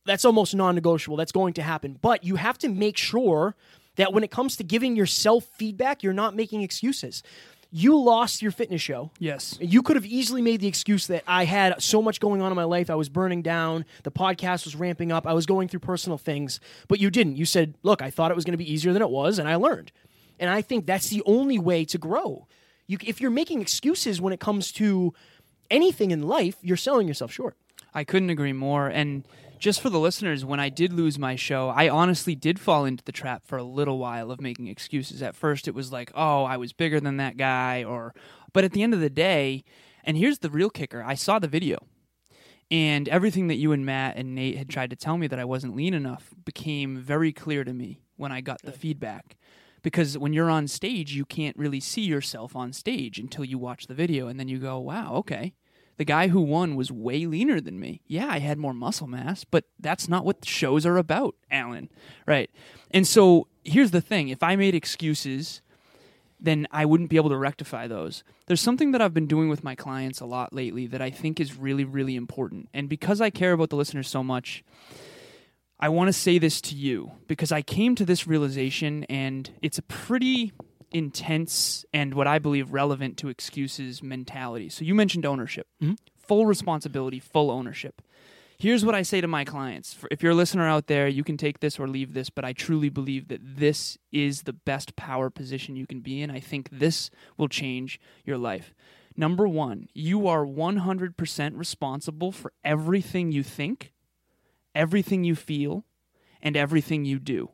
That's 0.06 0.24
almost 0.24 0.56
non 0.56 0.76
negotiable. 0.76 1.18
That's 1.18 1.34
going 1.34 1.54
to 1.56 1.62
happen. 1.62 1.98
But 2.02 2.24
you 2.24 2.38
have 2.38 2.58
to 2.60 2.70
make 2.70 2.96
sure 2.96 3.56
that 3.98 4.14
when 4.14 4.24
it 4.24 4.32
comes 4.32 4.56
to 4.58 4.64
giving 4.64 4.96
yourself 4.96 5.46
feedback, 5.58 6.02
you're 6.02 6.14
not 6.14 6.34
making 6.34 6.62
excuses. 6.62 7.24
You 7.78 8.02
lost 8.02 8.42
your 8.42 8.52
fitness 8.52 8.82
show. 8.82 9.12
Yes. 9.20 9.56
You 9.62 9.84
could 9.84 9.98
have 9.98 10.06
easily 10.06 10.42
made 10.42 10.62
the 10.62 10.68
excuse 10.68 11.06
that 11.08 11.24
I 11.28 11.46
had 11.46 11.80
so 11.80 12.02
much 12.02 12.20
going 12.20 12.42
on 12.42 12.52
in 12.52 12.56
my 12.56 12.64
life. 12.64 12.90
I 12.90 12.96
was 12.96 13.08
burning 13.08 13.44
down. 13.44 13.86
The 14.02 14.10
podcast 14.10 14.66
was 14.66 14.76
ramping 14.76 15.12
up. 15.12 15.28
I 15.28 15.34
was 15.34 15.46
going 15.46 15.68
through 15.68 15.82
personal 15.82 16.18
things. 16.18 16.60
But 16.88 17.00
you 17.00 17.12
didn't. 17.12 17.36
You 17.36 17.46
said, 17.46 17.76
look, 17.84 18.02
I 18.02 18.10
thought 18.10 18.32
it 18.32 18.34
was 18.36 18.46
going 18.46 18.54
to 18.54 18.58
be 18.58 18.74
easier 18.74 18.94
than 18.94 19.04
it 19.04 19.12
was, 19.12 19.38
and 19.38 19.48
I 19.48 19.56
learned. 19.56 19.92
And 20.40 20.50
I 20.50 20.64
think 20.64 20.88
that's 20.88 21.10
the 21.10 21.22
only 21.28 21.60
way 21.60 21.86
to 21.86 22.00
grow. 22.00 22.48
You, 22.88 22.98
if 23.06 23.22
you're 23.22 23.30
making 23.30 23.62
excuses 23.62 24.20
when 24.20 24.34
it 24.34 24.40
comes 24.40 24.72
to 24.72 25.14
anything 25.70 26.10
in 26.10 26.24
life, 26.24 26.56
you're 26.64 26.78
selling 26.78 27.08
yourself 27.08 27.32
short. 27.32 27.58
I 27.94 28.04
couldn't 28.04 28.32
agree 28.32 28.54
more. 28.54 28.88
And 28.88 29.24
just 29.60 29.82
for 29.82 29.90
the 29.90 30.00
listeners, 30.00 30.46
when 30.46 30.60
I 30.60 30.70
did 30.70 30.94
lose 30.94 31.18
my 31.18 31.36
show, 31.36 31.70
I 31.70 31.90
honestly 31.90 32.36
did 32.36 32.60
fall 32.60 32.86
into 32.86 33.04
the 33.04 33.12
trap 33.12 33.46
for 33.46 33.58
a 33.58 33.64
little 33.64 33.98
while 33.98 34.32
of 34.32 34.42
making 34.42 34.68
excuses. 34.68 35.22
At 35.22 35.36
first, 35.36 35.68
it 35.68 35.76
was 35.76 35.92
like, 35.92 36.12
"Oh, 36.16 36.44
I 36.44 36.58
was 36.58 36.74
bigger 36.74 37.00
than 37.00 37.18
that 37.18 37.38
guy," 37.38 37.84
or, 37.84 38.14
but 38.54 38.64
at 38.64 38.72
the 38.72 38.84
end 38.84 38.94
of 38.94 39.00
the 39.00 39.10
day, 39.10 39.64
and 40.04 40.18
here's 40.18 40.40
the 40.40 40.50
real 40.50 40.70
kicker: 40.70 41.04
I 41.04 41.16
saw 41.16 41.40
the 41.40 41.48
video, 41.48 41.78
and 42.70 43.08
everything 43.10 43.48
that 43.48 43.56
you 43.56 43.72
and 43.72 43.86
Matt 43.86 44.18
and 44.18 44.36
Nate 44.36 44.58
had 44.58 44.70
tried 44.70 44.90
to 44.90 44.96
tell 44.96 45.18
me 45.18 45.28
that 45.28 45.40
I 45.40 45.46
wasn't 45.46 45.76
lean 45.76 45.94
enough 45.94 46.34
became 46.46 46.98
very 46.98 47.32
clear 47.32 47.64
to 47.64 47.74
me 47.74 48.02
when 48.16 48.32
I 48.32 48.42
got 48.42 48.62
the 48.64 48.72
feedback. 48.72 49.38
Because 49.84 50.18
when 50.18 50.34
you're 50.34 50.50
on 50.50 50.68
stage, 50.68 51.14
you 51.14 51.24
can't 51.24 51.56
really 51.56 51.80
see 51.80 52.02
yourself 52.02 52.56
on 52.56 52.74
stage 52.74 53.20
until 53.20 53.46
you 53.46 53.58
watch 53.58 53.88
the 53.88 53.94
video, 53.94 54.28
and 54.28 54.40
then 54.40 54.48
you 54.48 54.60
go, 54.60 54.80
"Wow, 54.80 55.16
okay." 55.16 55.54
The 55.98 56.06
guy 56.06 56.28
who 56.28 56.42
won 56.42 56.76
was 56.76 56.92
way 56.92 57.26
leaner 57.26 57.60
than 57.60 57.80
me. 57.80 58.02
Yeah, 58.06 58.28
I 58.28 58.40
had 58.40 58.58
more 58.58 58.74
muscle 58.74 59.08
mass, 59.08 59.44
but 59.44 59.66
that's 59.80 60.08
not 60.08 60.26
what 60.26 60.46
shows 60.46 60.86
are 60.86 60.98
about, 60.98 61.36
Alan. 61.50 61.90
Right. 62.28 62.52
And 62.92 63.08
so 63.08 63.48
here's 63.64 63.92
the 63.92 64.02
thing 64.02 64.30
if 64.30 64.44
I 64.44 64.56
made 64.56 64.76
excuses, 64.76 65.62
then 66.40 66.68
I 66.72 66.86
wouldn't 66.86 67.10
be 67.10 67.16
able 67.16 67.30
to 67.30 67.38
rectify 67.38 67.88
those. 67.88 68.24
There's 68.46 68.62
something 68.62 68.92
that 68.92 69.02
I've 69.02 69.14
been 69.14 69.28
doing 69.28 69.50
with 69.50 69.64
my 69.64 69.76
clients 69.76 70.20
a 70.20 70.26
lot 70.26 70.54
lately 70.54 70.86
that 70.88 71.02
I 71.02 71.10
think 71.10 71.40
is 71.40 71.58
really, 71.58 71.84
really 71.84 72.16
important. 72.16 72.70
And 72.74 72.88
because 72.88 73.20
I 73.22 73.30
care 73.30 73.54
about 73.54 73.72
the 73.72 73.76
listeners 73.76 74.08
so 74.08 74.24
much, 74.24 74.64
I 75.80 75.90
want 75.90 76.10
to 76.10 76.14
say 76.14 76.38
this 76.38 76.62
to 76.62 76.76
you 76.76 77.12
because 77.28 77.52
I 77.52 77.62
came 77.62 77.96
to 77.96 78.06
this 78.06 78.28
realization 78.28 79.04
and 79.06 79.50
it's 79.62 79.78
a 79.78 79.84
pretty 79.84 80.54
intense 80.92 81.86
and 81.94 82.14
what 82.14 82.28
I 82.28 82.40
believe 82.40 82.72
relevant 82.72 83.18
to 83.18 83.30
excuses 83.30 84.02
mentality. 84.02 84.70
So 84.70 84.86
you 84.86 84.96
mentioned 84.96 85.26
ownership, 85.26 85.68
Mhm. 85.82 85.98
full 86.16 86.46
responsibility, 86.46 87.20
full 87.20 87.52
ownership. 87.52 88.02
Here's 88.60 88.84
what 88.84 88.96
I 88.96 89.04
say 89.04 89.22
to 89.22 89.28
my 89.28 89.46
clients. 89.46 89.96
If 90.10 90.24
you're 90.24 90.32
a 90.32 90.36
listener 90.36 90.68
out 90.68 90.88
there, 90.88 91.08
you 91.08 91.24
can 91.24 91.38
take 91.38 91.60
this 91.60 91.80
or 91.80 91.88
leave 91.88 92.14
this, 92.14 92.32
but 92.32 92.44
I 92.44 92.54
truly 92.54 92.90
believe 92.90 93.28
that 93.28 93.42
this 93.44 94.00
is 94.12 94.44
the 94.44 94.54
best 94.54 94.96
power 94.96 95.30
position 95.30 95.76
you 95.76 95.86
can 95.86 96.00
be 96.00 96.22
in. 96.24 96.32
I 96.32 96.40
think 96.40 96.70
this 96.72 97.12
will 97.38 97.50
change 97.50 98.00
your 98.26 98.38
life. 98.40 98.74
Number 99.16 99.48
one, 99.48 99.90
you 99.94 100.28
are 100.28 100.44
100% 100.46 101.56
responsible 101.56 102.32
for 102.32 102.52
everything 102.64 103.32
you 103.32 103.44
think, 103.44 103.94
everything 104.74 105.24
you 105.24 105.36
feel, 105.36 105.86
and 106.42 106.58
everything 106.58 107.06
you 107.06 107.20
do. 107.20 107.52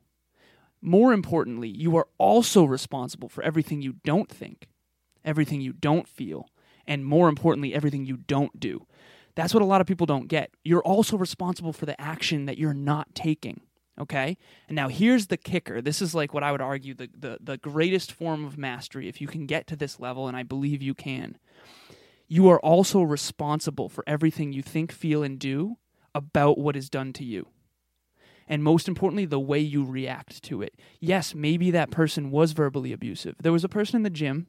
More 0.86 1.14
importantly, 1.14 1.70
you 1.70 1.96
are 1.96 2.10
also 2.18 2.66
responsible 2.66 3.30
for 3.30 3.42
everything 3.42 3.82
you 3.82 3.94
don't 4.04 4.30
think, 4.30 4.68
everything 5.24 5.62
you 5.62 5.72
don't 5.72 6.10
feel, 6.10 6.50
and 6.86 7.06
more 7.06 7.30
importantly, 7.30 7.74
everything 7.74 8.06
you 8.06 8.18
don't 8.18 8.60
do. 8.60 8.86
That's 9.36 9.54
what 9.54 9.64
a 9.64 9.66
lot 9.66 9.80
of 9.80 9.88
people 9.88 10.06
don't 10.06 10.28
get. 10.28 10.52
You're 10.62 10.84
also 10.84 11.18
responsible 11.18 11.72
for 11.72 11.86
the 11.86 12.00
action 12.00 12.48
that 12.48 12.58
you're 12.58 12.74
not 12.74 13.16
taking. 13.16 13.62
Okay? 13.98 14.38
And 14.68 14.76
now 14.76 14.90
here's 14.90 15.28
the 15.28 15.38
kicker. 15.38 15.82
This 15.82 16.02
is 16.02 16.14
like 16.14 16.34
what 16.34 16.44
I 16.44 16.52
would 16.52 16.60
argue 16.60 16.94
the, 16.94 17.10
the, 17.18 17.38
the 17.42 17.58
greatest 17.58 18.12
form 18.12 18.44
of 18.44 18.58
mastery. 18.58 19.08
If 19.08 19.22
you 19.22 19.28
can 19.28 19.46
get 19.46 19.68
to 19.68 19.78
this 19.78 20.02
level, 20.02 20.28
and 20.28 20.36
I 20.36 20.44
believe 20.44 20.82
you 20.82 20.94
can, 20.94 21.38
you 22.28 22.50
are 22.50 22.60
also 22.60 23.02
responsible 23.04 23.88
for 23.88 24.04
everything 24.06 24.52
you 24.52 24.62
think, 24.62 24.92
feel, 24.92 25.24
and 25.24 25.40
do 25.40 25.78
about 26.14 26.58
what 26.58 26.76
is 26.76 26.90
done 26.90 27.14
to 27.14 27.24
you 27.24 27.48
and 28.48 28.64
most 28.64 28.88
importantly, 28.88 29.26
the 29.26 29.40
way 29.40 29.60
you 29.60 29.84
react 29.84 30.44
to 30.44 30.62
it. 30.62 30.76
Yes, 31.00 31.34
maybe 31.34 31.72
that 31.72 31.92
person 31.92 32.32
was 32.32 32.52
verbally 32.52 32.94
abusive. 32.94 33.36
There 33.42 33.52
was 33.52 33.64
a 33.64 33.70
person 33.70 33.98
in 33.98 34.04
the 34.04 34.10
gym 34.10 34.48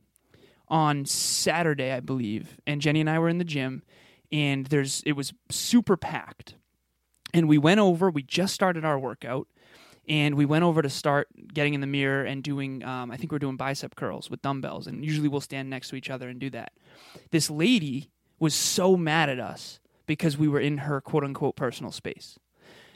on 0.69 1.05
Saturday, 1.05 1.93
I 1.93 2.01
believe, 2.01 2.59
and 2.67 2.81
Jenny 2.81 3.01
and 3.01 3.11
I 3.11 3.19
were 3.19 3.29
in 3.29 3.39
the 3.39 3.45
gym, 3.45 3.83
and 4.33 4.67
there's 4.67 5.03
it 5.05 5.13
was 5.13 5.33
super 5.51 5.97
packed, 5.97 6.55
and 7.33 7.49
we 7.49 7.59
went 7.59 7.81
over. 7.81 8.11
We 8.11 8.23
just 8.23 8.55
started 8.55 8.85
our 8.85 8.99
workout, 8.99 9.47
and 10.09 10.35
we 10.35 10.45
went 10.45 10.65
over 10.65 10.83
to 10.83 10.91
start 10.91 11.29
getting 11.53 11.75
in 11.75 11.81
the 11.81 11.87
mirror 11.87 12.25
and 12.25 12.43
doing. 12.43 12.83
Um, 12.85 13.11
I 13.11 13.17
think 13.17 13.31
we're 13.31 13.39
doing 13.39 13.57
bicep 13.57 13.95
curls 13.95 14.31
with 14.31 14.43
dumbbells, 14.43 14.87
and 14.87 15.05
usually 15.05 15.29
we'll 15.29 15.41
stand 15.41 15.71
next 15.71 15.91
to 15.91 15.97
each 15.97 16.11
other 16.11 16.29
and 16.29 16.41
do 16.41 16.51
that. 16.51 16.73
This 17.31 17.51
lady 17.51 18.11
was 18.39 18.55
so 18.55 18.97
mad 18.97 19.29
at 19.29 19.39
us 19.39 19.81
because 20.07 20.37
we 20.37 20.49
were 20.49 20.61
in 20.61 20.79
her 20.79 21.01
quote 21.01 21.25
unquote 21.25 21.57
personal 21.57 21.93
space. 21.93 22.39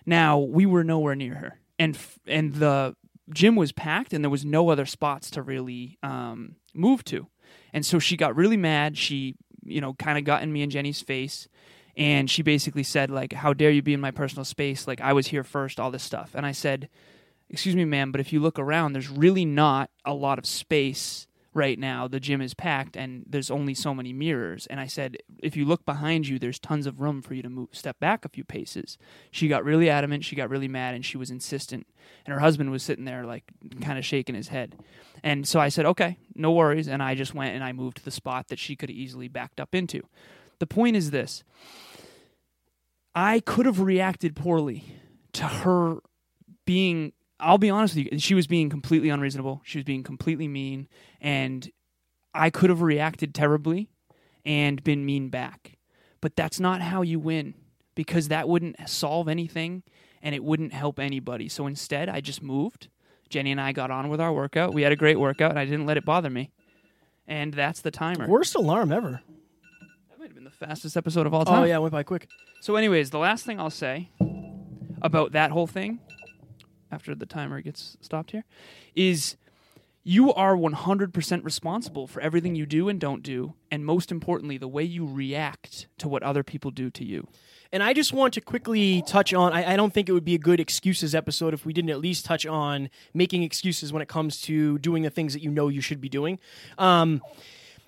Now 0.08 0.38
we 0.38 0.64
were 0.64 0.84
nowhere 0.84 1.14
near 1.14 1.34
her, 1.34 1.60
and 1.78 1.94
f- 1.94 2.18
and 2.26 2.54
the 2.54 2.96
gym 3.30 3.56
was 3.56 3.72
packed, 3.72 4.14
and 4.14 4.24
there 4.24 4.30
was 4.30 4.42
no 4.42 4.70
other 4.70 4.86
spots 4.86 5.30
to 5.32 5.42
really 5.42 5.98
um, 6.02 6.56
move 6.72 7.04
to, 7.04 7.26
and 7.74 7.84
so 7.84 7.98
she 7.98 8.16
got 8.16 8.34
really 8.34 8.56
mad. 8.56 8.96
She 8.96 9.36
you 9.62 9.82
know 9.82 9.92
kind 9.92 10.16
of 10.16 10.24
got 10.24 10.42
in 10.42 10.50
me 10.50 10.62
and 10.62 10.72
Jenny's 10.72 11.02
face, 11.02 11.46
and 11.94 12.30
she 12.30 12.42
basically 12.42 12.84
said 12.84 13.10
like, 13.10 13.34
"How 13.34 13.52
dare 13.52 13.70
you 13.70 13.82
be 13.82 13.92
in 13.92 14.00
my 14.00 14.10
personal 14.10 14.46
space? 14.46 14.88
Like 14.88 15.02
I 15.02 15.12
was 15.12 15.26
here 15.26 15.44
first, 15.44 15.78
all 15.78 15.90
this 15.90 16.02
stuff." 16.04 16.30
And 16.34 16.46
I 16.46 16.52
said, 16.52 16.88
"Excuse 17.50 17.76
me, 17.76 17.84
ma'am, 17.84 18.10
but 18.10 18.22
if 18.22 18.32
you 18.32 18.40
look 18.40 18.58
around, 18.58 18.94
there's 18.94 19.10
really 19.10 19.44
not 19.44 19.90
a 20.06 20.14
lot 20.14 20.38
of 20.38 20.46
space." 20.46 21.27
Right 21.58 21.76
now, 21.76 22.06
the 22.06 22.20
gym 22.20 22.40
is 22.40 22.54
packed 22.54 22.96
and 22.96 23.24
there's 23.28 23.50
only 23.50 23.74
so 23.74 23.92
many 23.92 24.12
mirrors. 24.12 24.68
And 24.68 24.78
I 24.78 24.86
said, 24.86 25.16
if 25.42 25.56
you 25.56 25.64
look 25.64 25.84
behind 25.84 26.28
you, 26.28 26.38
there's 26.38 26.60
tons 26.60 26.86
of 26.86 27.00
room 27.00 27.20
for 27.20 27.34
you 27.34 27.42
to 27.42 27.50
move, 27.50 27.70
step 27.72 27.98
back 27.98 28.24
a 28.24 28.28
few 28.28 28.44
paces. 28.44 28.96
She 29.32 29.48
got 29.48 29.64
really 29.64 29.90
adamant. 29.90 30.24
She 30.24 30.36
got 30.36 30.50
really 30.50 30.68
mad 30.68 30.94
and 30.94 31.04
she 31.04 31.18
was 31.18 31.32
insistent. 31.32 31.88
And 32.24 32.32
her 32.32 32.38
husband 32.38 32.70
was 32.70 32.84
sitting 32.84 33.06
there 33.06 33.24
like 33.26 33.42
kind 33.80 33.98
of 33.98 34.06
shaking 34.06 34.36
his 34.36 34.46
head. 34.46 34.76
And 35.24 35.48
so 35.48 35.58
i 35.58 35.68
said 35.68 35.84
okay 35.84 36.16
no 36.36 36.52
worries. 36.52 36.86
And 36.86 37.02
i 37.02 37.16
just 37.16 37.34
went 37.34 37.56
and 37.56 37.64
i 37.64 37.72
moved 37.72 37.96
to 37.96 38.04
the 38.04 38.12
spot 38.12 38.46
that 38.48 38.60
she 38.60 38.76
could 38.76 38.88
have 38.88 38.96
easily 38.96 39.26
backed 39.26 39.58
up 39.58 39.74
into. 39.74 40.02
The 40.60 40.66
point 40.68 40.94
is 40.94 41.10
this. 41.10 41.42
I 43.16 43.40
could 43.40 43.66
have 43.66 43.80
reacted 43.80 44.36
poorly 44.36 44.84
to 45.32 45.42
her 45.42 45.96
being 46.64 47.14
i'll 47.40 47.59
be 47.59 47.71
honest 47.71 47.95
with 47.95 48.09
you 48.11 48.18
she 48.18 48.35
was 48.35 48.47
being 48.47 48.68
completely 48.68 49.09
unreasonable 49.09 49.61
she 49.64 49.78
was 49.78 49.85
being 49.85 50.02
completely 50.02 50.49
mean 50.49 50.88
and 51.21 51.71
i 52.35 52.50
could 52.50 52.71
have 52.71 52.83
reacted 52.83 53.35
terribly 53.35 53.90
and 54.45 54.83
been 54.85 55.04
mean 55.04 55.28
back 55.28 55.78
but 56.21 56.37
that's 56.37 56.59
not 56.59 56.80
how 56.80 57.02
you 57.02 57.18
win 57.18 57.54
because 57.95 58.28
that 58.28 58.49
wouldn't 58.49 58.76
solve 58.88 59.28
anything 59.28 59.83
and 60.23 60.35
it 60.35 60.42
wouldn't 60.42 60.73
help 60.73 60.99
anybody. 60.99 61.49
So 61.49 61.66
instead, 61.66 62.09
I 62.09 62.21
just 62.21 62.42
moved. 62.42 62.88
Jenny 63.28 63.50
and 63.50 63.61
I 63.61 63.73
got 63.73 63.90
on 63.90 64.09
with 64.09 64.21
our 64.21 64.33
workout. 64.33 64.73
We 64.73 64.83
had 64.83 64.92
a 64.92 64.97
great 64.97 65.18
workout, 65.18 65.50
and 65.50 65.59
I 65.59 65.64
didn't 65.64 65.87
let 65.87 65.97
it 65.97 66.04
bother 66.04 66.30
me. 66.30 66.50
And 67.26 67.52
that's 67.52 67.80
the 67.80 67.90
timer. 67.90 68.26
Worst 68.26 68.54
alarm 68.54 68.90
ever. 68.90 69.21
That 70.09 70.18
might 70.18 70.28
have 70.28 70.35
been 70.35 70.45
the 70.45 70.50
fastest 70.50 70.97
episode 70.97 71.26
of 71.26 71.35
all 71.35 71.42
oh, 71.42 71.45
time. 71.45 71.62
Oh 71.62 71.66
yeah, 71.66 71.76
it 71.76 71.80
went 71.80 71.92
by 71.92 72.02
quick. 72.02 72.28
So, 72.61 72.76
anyways, 72.76 73.11
the 73.11 73.18
last 73.18 73.45
thing 73.45 73.61
I'll 73.61 73.68
say 73.68 74.11
about 75.02 75.33
that 75.33 75.50
whole 75.50 75.66
thing, 75.66 76.00
after 76.90 77.14
the 77.14 77.26
timer 77.26 77.61
gets 77.61 77.97
stopped 78.00 78.30
here, 78.33 78.45
is 78.95 79.37
you 80.04 80.33
are 80.33 80.57
100% 80.57 81.45
responsible 81.45 82.07
for 82.07 82.21
everything 82.21 82.54
you 82.54 82.64
do 82.64 82.88
and 82.88 82.99
don't 82.99 83.23
do, 83.23 83.54
and 83.71 83.85
most 83.85 84.11
importantly, 84.11 84.57
the 84.57 84.68
way 84.68 84.83
you 84.83 85.07
react 85.07 85.87
to 85.99 86.09
what 86.09 86.23
other 86.23 86.42
people 86.42 86.71
do 86.71 86.90
to 86.90 87.04
you. 87.04 87.28
And 87.73 87.83
I 87.83 87.92
just 87.92 88.14
want 88.14 88.33
to 88.35 88.40
quickly 88.40 89.02
touch 89.07 89.35
on. 89.35 89.52
I, 89.52 89.75
I 89.75 89.76
don't 89.76 89.92
think 89.92 90.09
it 90.09 90.12
would 90.12 90.25
be 90.25 90.35
a 90.35 90.38
good 90.38 90.61
excuses 90.61 91.14
episode 91.14 91.52
if 91.52 91.66
we 91.66 91.75
didn't 91.75 91.90
at 91.90 91.99
least 91.99 92.25
touch 92.25 92.47
on 92.47 92.88
making 93.12 93.42
excuses 93.42 93.92
when 93.92 94.00
it 94.00 94.09
comes 94.09 94.40
to 94.42 94.78
doing 94.78 95.02
the 95.02 95.11
things 95.11 95.35
that 95.35 95.42
you 95.42 95.50
know 95.50 95.68
you 95.68 95.83
should 95.83 96.00
be 96.00 96.09
doing. 96.09 96.38
Um, 96.78 97.21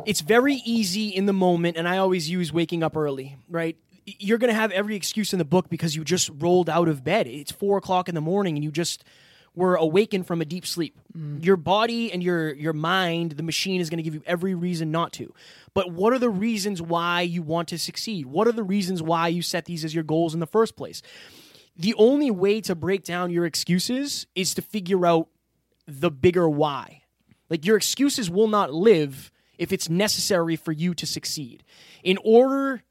it's 0.05 0.21
very 0.21 0.57
easy 0.67 1.09
in 1.09 1.25
the 1.25 1.33
moment, 1.33 1.79
and 1.79 1.89
I 1.89 1.97
always 1.97 2.29
use 2.29 2.53
waking 2.53 2.83
up 2.83 2.97
early, 2.97 3.37
right? 3.49 3.77
You're 4.19 4.39
going 4.39 4.53
to 4.53 4.59
have 4.59 4.73
every 4.73 4.97
excuse 4.97 5.33
in 5.33 5.39
the 5.39 5.45
book 5.45 5.69
because 5.69 5.95
you 5.95 6.05
just 6.05 6.31
rolled 6.39 6.69
out 6.69 6.89
of 6.89 7.05
bed. 7.05 7.27
It's 7.27 7.53
four 7.53 7.79
o'clock 7.79 8.09
in 8.09 8.15
the 8.15 8.21
morning, 8.21 8.57
and 8.57 8.65
you 8.65 8.71
just 8.71 9.05
were 9.55 9.75
awakened 9.75 10.27
from 10.27 10.41
a 10.41 10.45
deep 10.45 10.67
sleep. 10.67 10.99
Mm. 11.17 11.45
Your 11.45 11.57
body 11.57 12.13
and 12.13 12.23
your 12.23 12.55
your 12.55 12.73
mind, 12.73 13.33
the 13.33 13.43
machine 13.43 13.81
is 13.81 13.91
going 13.91 13.99
to 13.99 14.03
give 14.03 14.15
you 14.15 14.23
every 14.27 14.55
reason 14.55 14.91
not 14.91 15.13
to. 15.15 15.33
But 15.75 15.93
what 15.93 16.13
are 16.13 16.19
the 16.19 16.31
reasons 16.31 16.81
why 16.81 17.23
you 17.23 17.43
want 17.43 17.69
to 17.69 17.79
succeed? 17.79 18.27
What 18.27 18.47
are 18.47 18.53
the 18.53 18.63
reasons 18.63 19.03
why 19.03 19.29
you 19.29 19.43
set 19.43 19.65
these 19.65 19.85
as 19.85 19.95
your 19.95 20.05
goals 20.05 20.35
in 20.35 20.41
the 20.41 20.47
first 20.47 20.77
place? 20.77 21.03
The 21.77 21.95
only 21.95 22.31
way 22.31 22.61
to 22.63 22.75
break 22.75 23.05
down 23.05 23.31
your 23.31 23.47
excuses 23.47 24.27
is 24.35 24.55
to 24.55 24.63
figure 24.63 25.07
out 25.07 25.29
the 25.87 26.11
bigger 26.11 26.49
why. 26.49 27.03
Like 27.49 27.67
your 27.67 27.77
excuses 27.77 28.31
will 28.31 28.49
not 28.49 28.73
live 28.73 29.33
if 29.59 29.73
it's 29.73 29.89
necessary 29.89 30.57
for 30.57 30.73
you 30.73 30.95
to 30.95 31.07
succeed. 31.07 31.65
In 32.03 32.19
order 32.25 32.83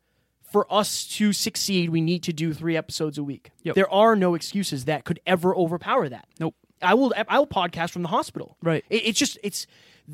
for 0.51 0.72
us 0.72 1.06
to 1.18 1.34
succeed, 1.34 1.89
we 1.89 2.01
need 2.01 2.24
to 2.24 2.34
do 2.34 2.53
three 2.53 2.75
episodes 2.77 3.18
a 3.18 3.24
week. 3.24 3.51
Yep. 3.63 3.75
There 3.75 3.89
are 3.91 4.15
no 4.15 4.36
excuses 4.36 4.86
that 4.86 5.06
could 5.06 5.20
ever 5.25 5.56
overpower 5.56 6.10
that. 6.10 6.27
Nope. 6.39 6.56
I 6.82 6.94
will. 6.94 7.13
I 7.27 7.38
will 7.39 7.48
podcast 7.48 7.91
from 7.91 8.03
the 8.03 8.08
hospital. 8.10 8.58
Right. 8.63 8.86
It, 8.89 9.03
it's 9.06 9.20
just. 9.20 9.38
It's. 9.44 9.68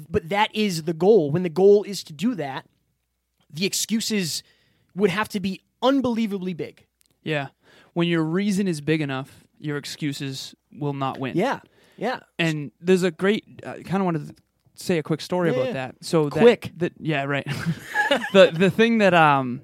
But 0.09 0.29
that 0.29 0.53
is 0.55 0.83
the 0.83 0.93
goal. 0.93 1.31
When 1.31 1.43
the 1.43 1.49
goal 1.49 1.83
is 1.83 2.03
to 2.05 2.13
do 2.13 2.35
that, 2.35 2.65
the 3.53 3.65
excuses 3.65 4.43
would 4.95 5.09
have 5.09 5.29
to 5.29 5.39
be 5.39 5.61
unbelievably 5.81 6.53
big. 6.55 6.85
Yeah. 7.23 7.47
When 7.93 8.07
your 8.07 8.23
reason 8.23 8.67
is 8.67 8.81
big 8.81 8.99
enough, 9.01 9.43
your 9.59 9.77
excuses 9.77 10.53
will 10.71 10.93
not 10.93 11.19
win. 11.19 11.37
Yeah. 11.37 11.59
Yeah. 11.97 12.19
And 12.37 12.71
there's 12.81 13.03
a 13.03 13.11
great, 13.11 13.61
I 13.65 13.83
kind 13.83 13.97
of 14.01 14.05
wanted 14.05 14.27
to 14.27 14.35
say 14.75 14.97
a 14.97 15.03
quick 15.03 15.21
story 15.21 15.49
Yeah, 15.51 15.55
about 15.55 15.67
yeah. 15.67 15.73
that. 15.73 15.95
So 16.01 16.23
that- 16.25 16.31
Quick. 16.41 16.71
That, 16.77 16.93
yeah, 16.99 17.23
right. 17.23 17.45
the 18.33 18.51
the 18.53 18.69
thing 18.69 18.97
that 18.97 19.13
um, 19.13 19.61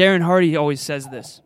Darren 0.00 0.22
Hardy 0.22 0.56
always 0.56 0.80
says 0.80 1.08
this. 1.08 1.42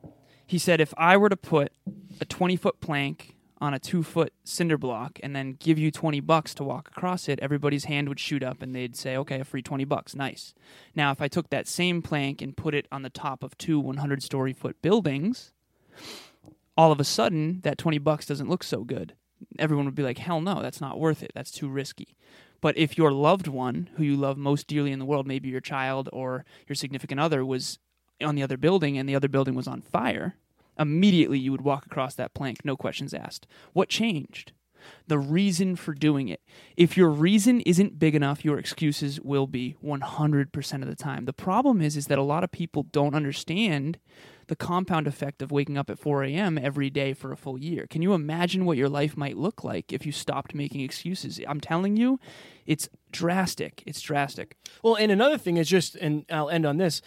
He 0.47 0.59
said, 0.59 0.81
if 0.81 0.95
I 0.97 1.17
were 1.17 1.29
to 1.29 1.37
put 1.37 1.73
a 2.21 2.25
20 2.25 2.55
foot 2.55 2.81
plank 2.81 3.35
on 3.61 3.75
a 3.75 3.81
two 3.81 4.05
foot 4.05 4.33
cinder 4.45 4.79
block 4.79 5.19
and 5.25 5.35
then 5.35 5.57
give 5.59 5.77
you 5.77 5.91
20 5.91 6.21
bucks 6.21 6.55
to 6.55 6.63
walk 6.63 6.87
across 6.87 7.29
it, 7.29 7.41
everybody's 7.41 7.87
hand 7.87 8.09
would 8.09 8.21
shoot 8.21 8.45
up 8.45 8.63
and 8.63 8.73
they'd 8.73 8.95
say, 8.95 9.17
okay, 9.17 9.41
a 9.41 9.45
free 9.45 9.61
20 9.61 9.85
bucks. 9.87 10.15
Nice. 10.15 10.55
Now, 10.95 11.11
if 11.11 11.21
I 11.21 11.27
took 11.27 11.51
that 11.51 11.67
same 11.67 12.01
plank 12.01 12.41
and 12.41 12.57
put 12.57 12.77
it 12.77 12.87
on 12.93 13.03
the 13.03 13.11
top 13.11 13.43
of 13.43 13.59
two 13.59 13.81
100 13.81 14.23
story 14.23 14.53
foot 14.53 14.81
buildings, 14.81 15.53
all 16.77 16.93
of 16.93 17.01
a 17.01 17.05
sudden 17.05 17.61
that 17.65 17.77
20 17.77 17.99
bucks 17.99 18.25
doesn't 18.25 18.49
look 18.49 18.63
so 18.63 18.85
good. 18.85 19.15
Everyone 19.59 19.87
would 19.87 19.97
be 19.97 20.05
like, 20.05 20.19
hell 20.19 20.41
no, 20.41 20.63
that's 20.63 20.81
not 20.81 21.01
worth 21.01 21.25
it. 21.25 21.33
That's 21.35 21.51
too 21.51 21.69
risky. 21.69 22.15
But 22.61 22.79
if 22.79 22.97
your 22.97 23.11
loved 23.11 23.49
one, 23.49 23.91
who 23.97 24.05
you 24.05 24.17
love 24.17 24.39
most 24.39 24.69
dearly 24.69 24.93
in 24.93 25.01
the 25.01 25.05
world, 25.05 25.27
maybe 25.27 25.49
your 25.49 25.61
child 25.61 26.09
or 26.13 26.45
your 26.69 26.77
significant 26.77 27.19
other, 27.19 27.45
was 27.45 27.81
on 28.25 28.35
the 28.35 28.43
other 28.43 28.57
building 28.57 28.99
and 28.99 29.09
the 29.09 29.17
other 29.17 29.29
building 29.29 29.55
was 29.55 29.69
on 29.69 29.83
fire, 29.83 30.37
immediately 30.79 31.39
you 31.39 31.53
would 31.53 31.63
walk 31.63 31.87
across 31.87 32.15
that 32.15 32.35
plank, 32.35 32.65
no 32.65 32.77
questions 32.77 33.15
asked. 33.15 33.47
What 33.73 33.89
changed? 33.89 34.53
The 35.07 35.19
reason 35.19 35.77
for 35.77 35.95
doing 35.95 36.29
it. 36.29 36.41
If 36.77 36.97
your 36.97 37.09
reason 37.09 37.61
isn't 37.63 37.99
big 37.99 38.15
enough, 38.15 38.45
your 38.45 38.59
excuses 38.59 39.21
will 39.21 39.47
be 39.47 39.77
100% 39.83 40.83
of 40.83 40.89
the 40.89 40.95
time. 40.95 41.25
The 41.25 41.33
problem 41.33 41.81
is 41.81 41.97
is 41.97 42.07
that 42.09 42.19
a 42.19 42.23
lot 42.23 42.45
of 42.45 42.53
people 42.53 42.83
don't 42.83 43.15
understand 43.15 43.99
the 44.47 44.57
compound 44.57 45.07
effect 45.07 45.41
of 45.41 45.51
waking 45.51 45.79
up 45.79 45.89
at 45.89 45.99
4 45.99 46.25
a.m. 46.25 46.59
every 46.59 46.91
day 46.91 47.15
for 47.15 47.33
a 47.33 47.37
full 47.37 47.59
year. 47.59 47.87
Can 47.89 48.03
you 48.03 48.13
imagine 48.13 48.67
what 48.67 48.77
your 48.77 48.91
life 48.91 49.17
might 49.17 49.39
look 49.39 49.65
like 49.65 49.93
if 49.93 50.05
you 50.05 50.13
stopped 50.13 50.55
making 50.55 50.83
excuses? 50.83 51.41
I'm 51.49 51.61
telling 51.61 51.97
you, 51.97 52.21
it's 52.67 52.89
drastic. 53.11 53.83
It's 53.87 54.03
drastic. 54.03 54.57
Well, 54.83 54.97
and 54.97 55.11
another 55.11 55.39
thing 55.39 55.57
is 55.57 55.69
just, 55.69 55.95
and 55.97 56.27
I'll 56.31 56.51
end 56.51 56.67
on 56.67 56.77
this 56.77 57.01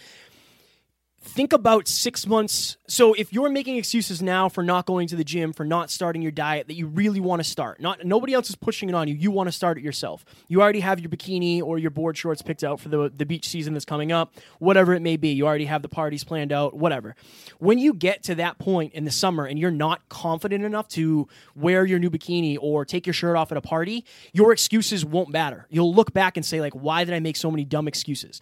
think 1.27 1.53
about 1.53 1.87
six 1.87 2.25
months. 2.25 2.77
So 2.87 3.13
if 3.13 3.31
you're 3.31 3.49
making 3.49 3.77
excuses 3.77 4.21
now 4.21 4.49
for 4.49 4.63
not 4.63 4.85
going 4.85 5.07
to 5.09 5.15
the 5.15 5.23
gym, 5.23 5.53
for 5.53 5.65
not 5.65 5.91
starting 5.91 6.21
your 6.21 6.31
diet 6.31 6.67
that 6.67 6.75
you 6.75 6.87
really 6.87 7.19
want 7.19 7.41
to 7.41 7.43
start, 7.43 7.79
not 7.79 8.05
nobody 8.05 8.33
else 8.33 8.49
is 8.49 8.55
pushing 8.55 8.89
it 8.89 8.95
on 8.95 9.07
you. 9.07 9.15
You 9.15 9.29
want 9.29 9.47
to 9.47 9.51
start 9.51 9.77
it 9.77 9.83
yourself. 9.83 10.25
You 10.47 10.61
already 10.61 10.79
have 10.79 10.99
your 10.99 11.09
bikini 11.09 11.61
or 11.61 11.77
your 11.77 11.91
board 11.91 12.17
shorts 12.17 12.41
picked 12.41 12.63
out 12.63 12.79
for 12.79 12.89
the 12.89 13.11
the 13.15 13.25
beach 13.25 13.47
season 13.47 13.73
that's 13.73 13.85
coming 13.85 14.11
up, 14.11 14.33
whatever 14.59 14.93
it 14.93 15.01
may 15.01 15.17
be. 15.17 15.29
You 15.29 15.45
already 15.45 15.65
have 15.65 15.81
the 15.81 15.89
parties 15.89 16.23
planned 16.23 16.51
out, 16.51 16.75
whatever. 16.75 17.15
When 17.59 17.77
you 17.77 17.93
get 17.93 18.23
to 18.23 18.35
that 18.35 18.57
point 18.57 18.93
in 18.93 19.05
the 19.05 19.11
summer 19.11 19.45
and 19.45 19.59
you're 19.59 19.71
not 19.71 20.07
confident 20.09 20.63
enough 20.63 20.87
to 20.89 21.27
wear 21.55 21.85
your 21.85 21.99
new 21.99 22.09
bikini 22.09 22.57
or 22.59 22.85
take 22.85 23.05
your 23.05 23.13
shirt 23.13 23.35
off 23.35 23.51
at 23.51 23.57
a 23.57 23.61
party, 23.61 24.05
your 24.33 24.51
excuses 24.51 25.05
won't 25.05 25.29
matter. 25.29 25.67
You'll 25.69 25.93
look 25.93 26.13
back 26.13 26.37
and 26.37 26.45
say 26.45 26.61
like, 26.61 26.73
why 26.73 27.03
did 27.03 27.13
I 27.13 27.19
make 27.19 27.35
so 27.35 27.51
many 27.51 27.65
dumb 27.65 27.87
excuses? 27.87 28.41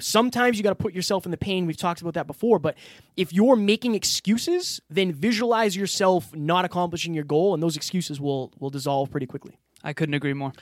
Sometimes 0.00 0.56
you 0.56 0.62
got 0.62 0.70
to 0.70 0.74
put 0.74 0.94
yourself 0.94 1.24
in 1.24 1.30
the 1.30 1.36
pain. 1.36 1.66
We've 1.66 1.76
talked 1.76 2.00
about 2.00 2.14
that 2.14 2.26
before. 2.26 2.58
But 2.58 2.76
if 3.16 3.32
you're 3.32 3.56
making 3.56 3.94
excuses, 3.94 4.80
then 4.90 5.12
visualize 5.12 5.76
yourself 5.76 6.34
not 6.34 6.64
accomplishing 6.64 7.14
your 7.14 7.24
goal, 7.24 7.54
and 7.54 7.62
those 7.62 7.76
excuses 7.76 8.20
will 8.20 8.52
will 8.58 8.70
dissolve 8.70 9.10
pretty 9.10 9.26
quickly. 9.26 9.58
I 9.84 9.92
couldn't 9.92 10.14
agree 10.14 10.34
more. 10.34 10.52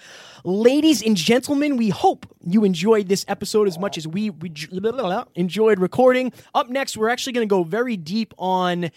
Ladies 0.45 1.03
and 1.03 1.17
gentlemen, 1.17 1.77
we 1.77 1.89
hope 1.89 2.27
you 2.45 2.65
enjoyed 2.65 3.09
this 3.09 3.25
episode 3.29 3.67
as 3.67 3.79
much 3.79 3.97
as 3.97 4.07
we, 4.07 4.29
we 4.29 4.53
enjoyed 5.35 5.79
recording. 5.81 6.33
Up 6.55 6.69
next, 6.69 6.97
we're 6.99 7.09
actually 7.09 7.33
going 7.33 7.49
to 7.49 7.51
go 7.51 7.63
very 7.63 7.97
deep 7.97 8.35
on 8.37 8.91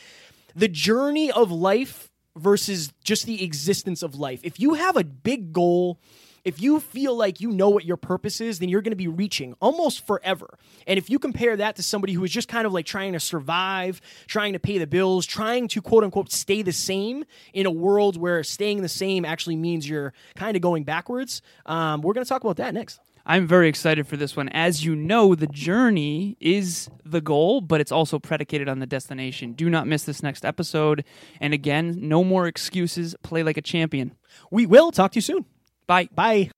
the 0.56 0.68
journey 0.68 1.32
of 1.32 1.52
life 1.52 2.12
versus 2.36 2.92
just 3.04 3.26
the 3.26 3.44
existence 3.44 4.04
of 4.04 4.16
life. 4.16 4.42
If 4.44 4.60
you 4.60 4.74
have 4.74 4.98
a 4.98 5.06
big 5.06 5.54
goal, 5.54 6.00
if 6.50 6.62
you 6.62 6.80
feel 6.80 7.16
like 7.16 7.40
you 7.40 7.52
know 7.52 7.70
what 7.70 7.86
your 7.86 7.96
purpose 7.96 8.42
is, 8.42 8.60
then 8.60 8.68
you're 8.68 8.82
going 8.82 8.92
to 8.92 8.98
be 8.98 9.08
reaching 9.08 9.56
almost 9.62 10.06
forever. 10.06 10.58
And 10.88 10.98
if 10.98 11.10
you 11.10 11.20
compare 11.20 11.56
that 11.56 11.76
to 11.78 11.84
somebody 11.84 12.14
who 12.14 12.24
is 12.24 12.32
just 12.32 12.48
kind 12.48 12.66
of 12.66 12.74
like 12.74 12.86
trying 12.86 13.14
to 13.14 13.20
survive, 13.20 14.02
trying 14.28 14.54
to 14.54 14.60
pay 14.60 14.80
the 14.80 14.88
bills, 14.88 15.26
trying 15.26 15.68
to 15.70 15.82
quote 15.82 16.04
unquote 16.04 16.32
stay 16.32 16.62
the 16.62 16.74
same 16.74 17.24
in 17.54 17.66
a 17.66 17.72
world 17.72 18.18
where 18.18 18.44
staying 18.44 18.82
the 18.82 18.90
same 18.90 19.24
actually 19.26 19.56
means 19.56 19.88
you're 19.88 20.12
kind 20.36 20.58
of 20.58 20.62
going 20.62 20.84
backwards, 20.84 21.42
um, 21.68 22.02
we're 22.02 22.14
going 22.14 22.26
to 22.26 22.30
talk 22.30 22.44
about 22.44 22.58
that 22.58 22.74
next. 22.74 23.00
I'm 23.26 23.46
very 23.46 23.70
excited 23.70 24.08
for 24.08 24.18
this 24.18 24.36
one. 24.36 24.50
As 24.50 24.84
you 24.84 24.96
know, 24.96 25.36
the 25.36 25.46
journey 25.46 26.36
is 26.40 26.90
the 27.06 27.22
goal, 27.22 27.62
but 27.62 27.80
it's 27.80 27.92
also 27.92 28.18
predicated 28.18 28.68
on 28.68 28.80
the 28.80 28.88
destination. 28.88 29.54
Do 29.54 29.70
not 29.70 29.86
miss 29.86 30.04
this 30.04 30.24
next 30.24 30.44
episode. 30.44 31.06
And 31.40 31.54
again, 31.54 31.96
no 32.00 32.24
more 32.24 32.48
excuses. 32.48 33.16
Play 33.22 33.44
like 33.44 33.58
a 33.58 33.62
champion. 33.62 34.16
We 34.50 34.66
will 34.66 34.92
talk 34.92 35.12
to 35.12 35.18
you 35.18 35.22
soon. 35.22 35.46
Bye. 35.90 36.08
Bye. 36.14 36.52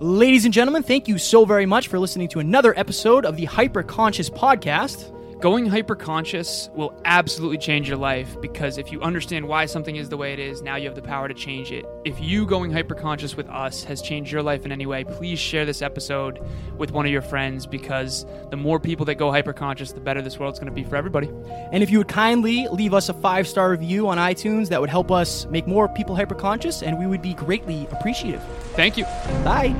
Ladies 0.00 0.44
and 0.44 0.52
gentlemen, 0.52 0.82
thank 0.82 1.06
you 1.06 1.16
so 1.16 1.44
very 1.44 1.64
much 1.64 1.86
for 1.86 2.00
listening 2.00 2.28
to 2.30 2.40
another 2.40 2.76
episode 2.76 3.24
of 3.24 3.36
the 3.36 3.44
Hyper 3.44 3.84
Conscious 3.84 4.28
Podcast. 4.28 5.15
Going 5.40 5.68
hyperconscious 5.68 6.74
will 6.74 6.98
absolutely 7.04 7.58
change 7.58 7.88
your 7.88 7.98
life 7.98 8.40
because 8.40 8.78
if 8.78 8.90
you 8.90 9.02
understand 9.02 9.46
why 9.46 9.66
something 9.66 9.96
is 9.96 10.08
the 10.08 10.16
way 10.16 10.32
it 10.32 10.38
is, 10.38 10.62
now 10.62 10.76
you 10.76 10.86
have 10.86 10.94
the 10.94 11.02
power 11.02 11.28
to 11.28 11.34
change 11.34 11.70
it. 11.70 11.84
If 12.06 12.18
you 12.18 12.46
going 12.46 12.70
hyperconscious 12.70 13.36
with 13.36 13.46
us 13.50 13.84
has 13.84 14.00
changed 14.00 14.32
your 14.32 14.42
life 14.42 14.64
in 14.64 14.72
any 14.72 14.86
way, 14.86 15.04
please 15.04 15.38
share 15.38 15.66
this 15.66 15.82
episode 15.82 16.40
with 16.78 16.90
one 16.90 17.04
of 17.04 17.12
your 17.12 17.20
friends 17.20 17.66
because 17.66 18.24
the 18.48 18.56
more 18.56 18.80
people 18.80 19.04
that 19.06 19.16
go 19.16 19.30
hyperconscious, 19.30 19.92
the 19.92 20.00
better 20.00 20.22
this 20.22 20.38
world's 20.38 20.58
going 20.58 20.74
to 20.74 20.74
be 20.74 20.84
for 20.84 20.96
everybody. 20.96 21.30
And 21.70 21.82
if 21.82 21.90
you 21.90 21.98
would 21.98 22.08
kindly 22.08 22.66
leave 22.68 22.94
us 22.94 23.10
a 23.10 23.14
five 23.14 23.46
star 23.46 23.70
review 23.70 24.08
on 24.08 24.16
iTunes, 24.16 24.70
that 24.70 24.80
would 24.80 24.90
help 24.90 25.10
us 25.10 25.44
make 25.46 25.66
more 25.66 25.86
people 25.86 26.16
hyperconscious 26.16 26.82
and 26.82 26.98
we 26.98 27.06
would 27.06 27.20
be 27.20 27.34
greatly 27.34 27.86
appreciative. 27.92 28.42
Thank 28.74 28.96
you. 28.96 29.04
Bye. 29.44 29.76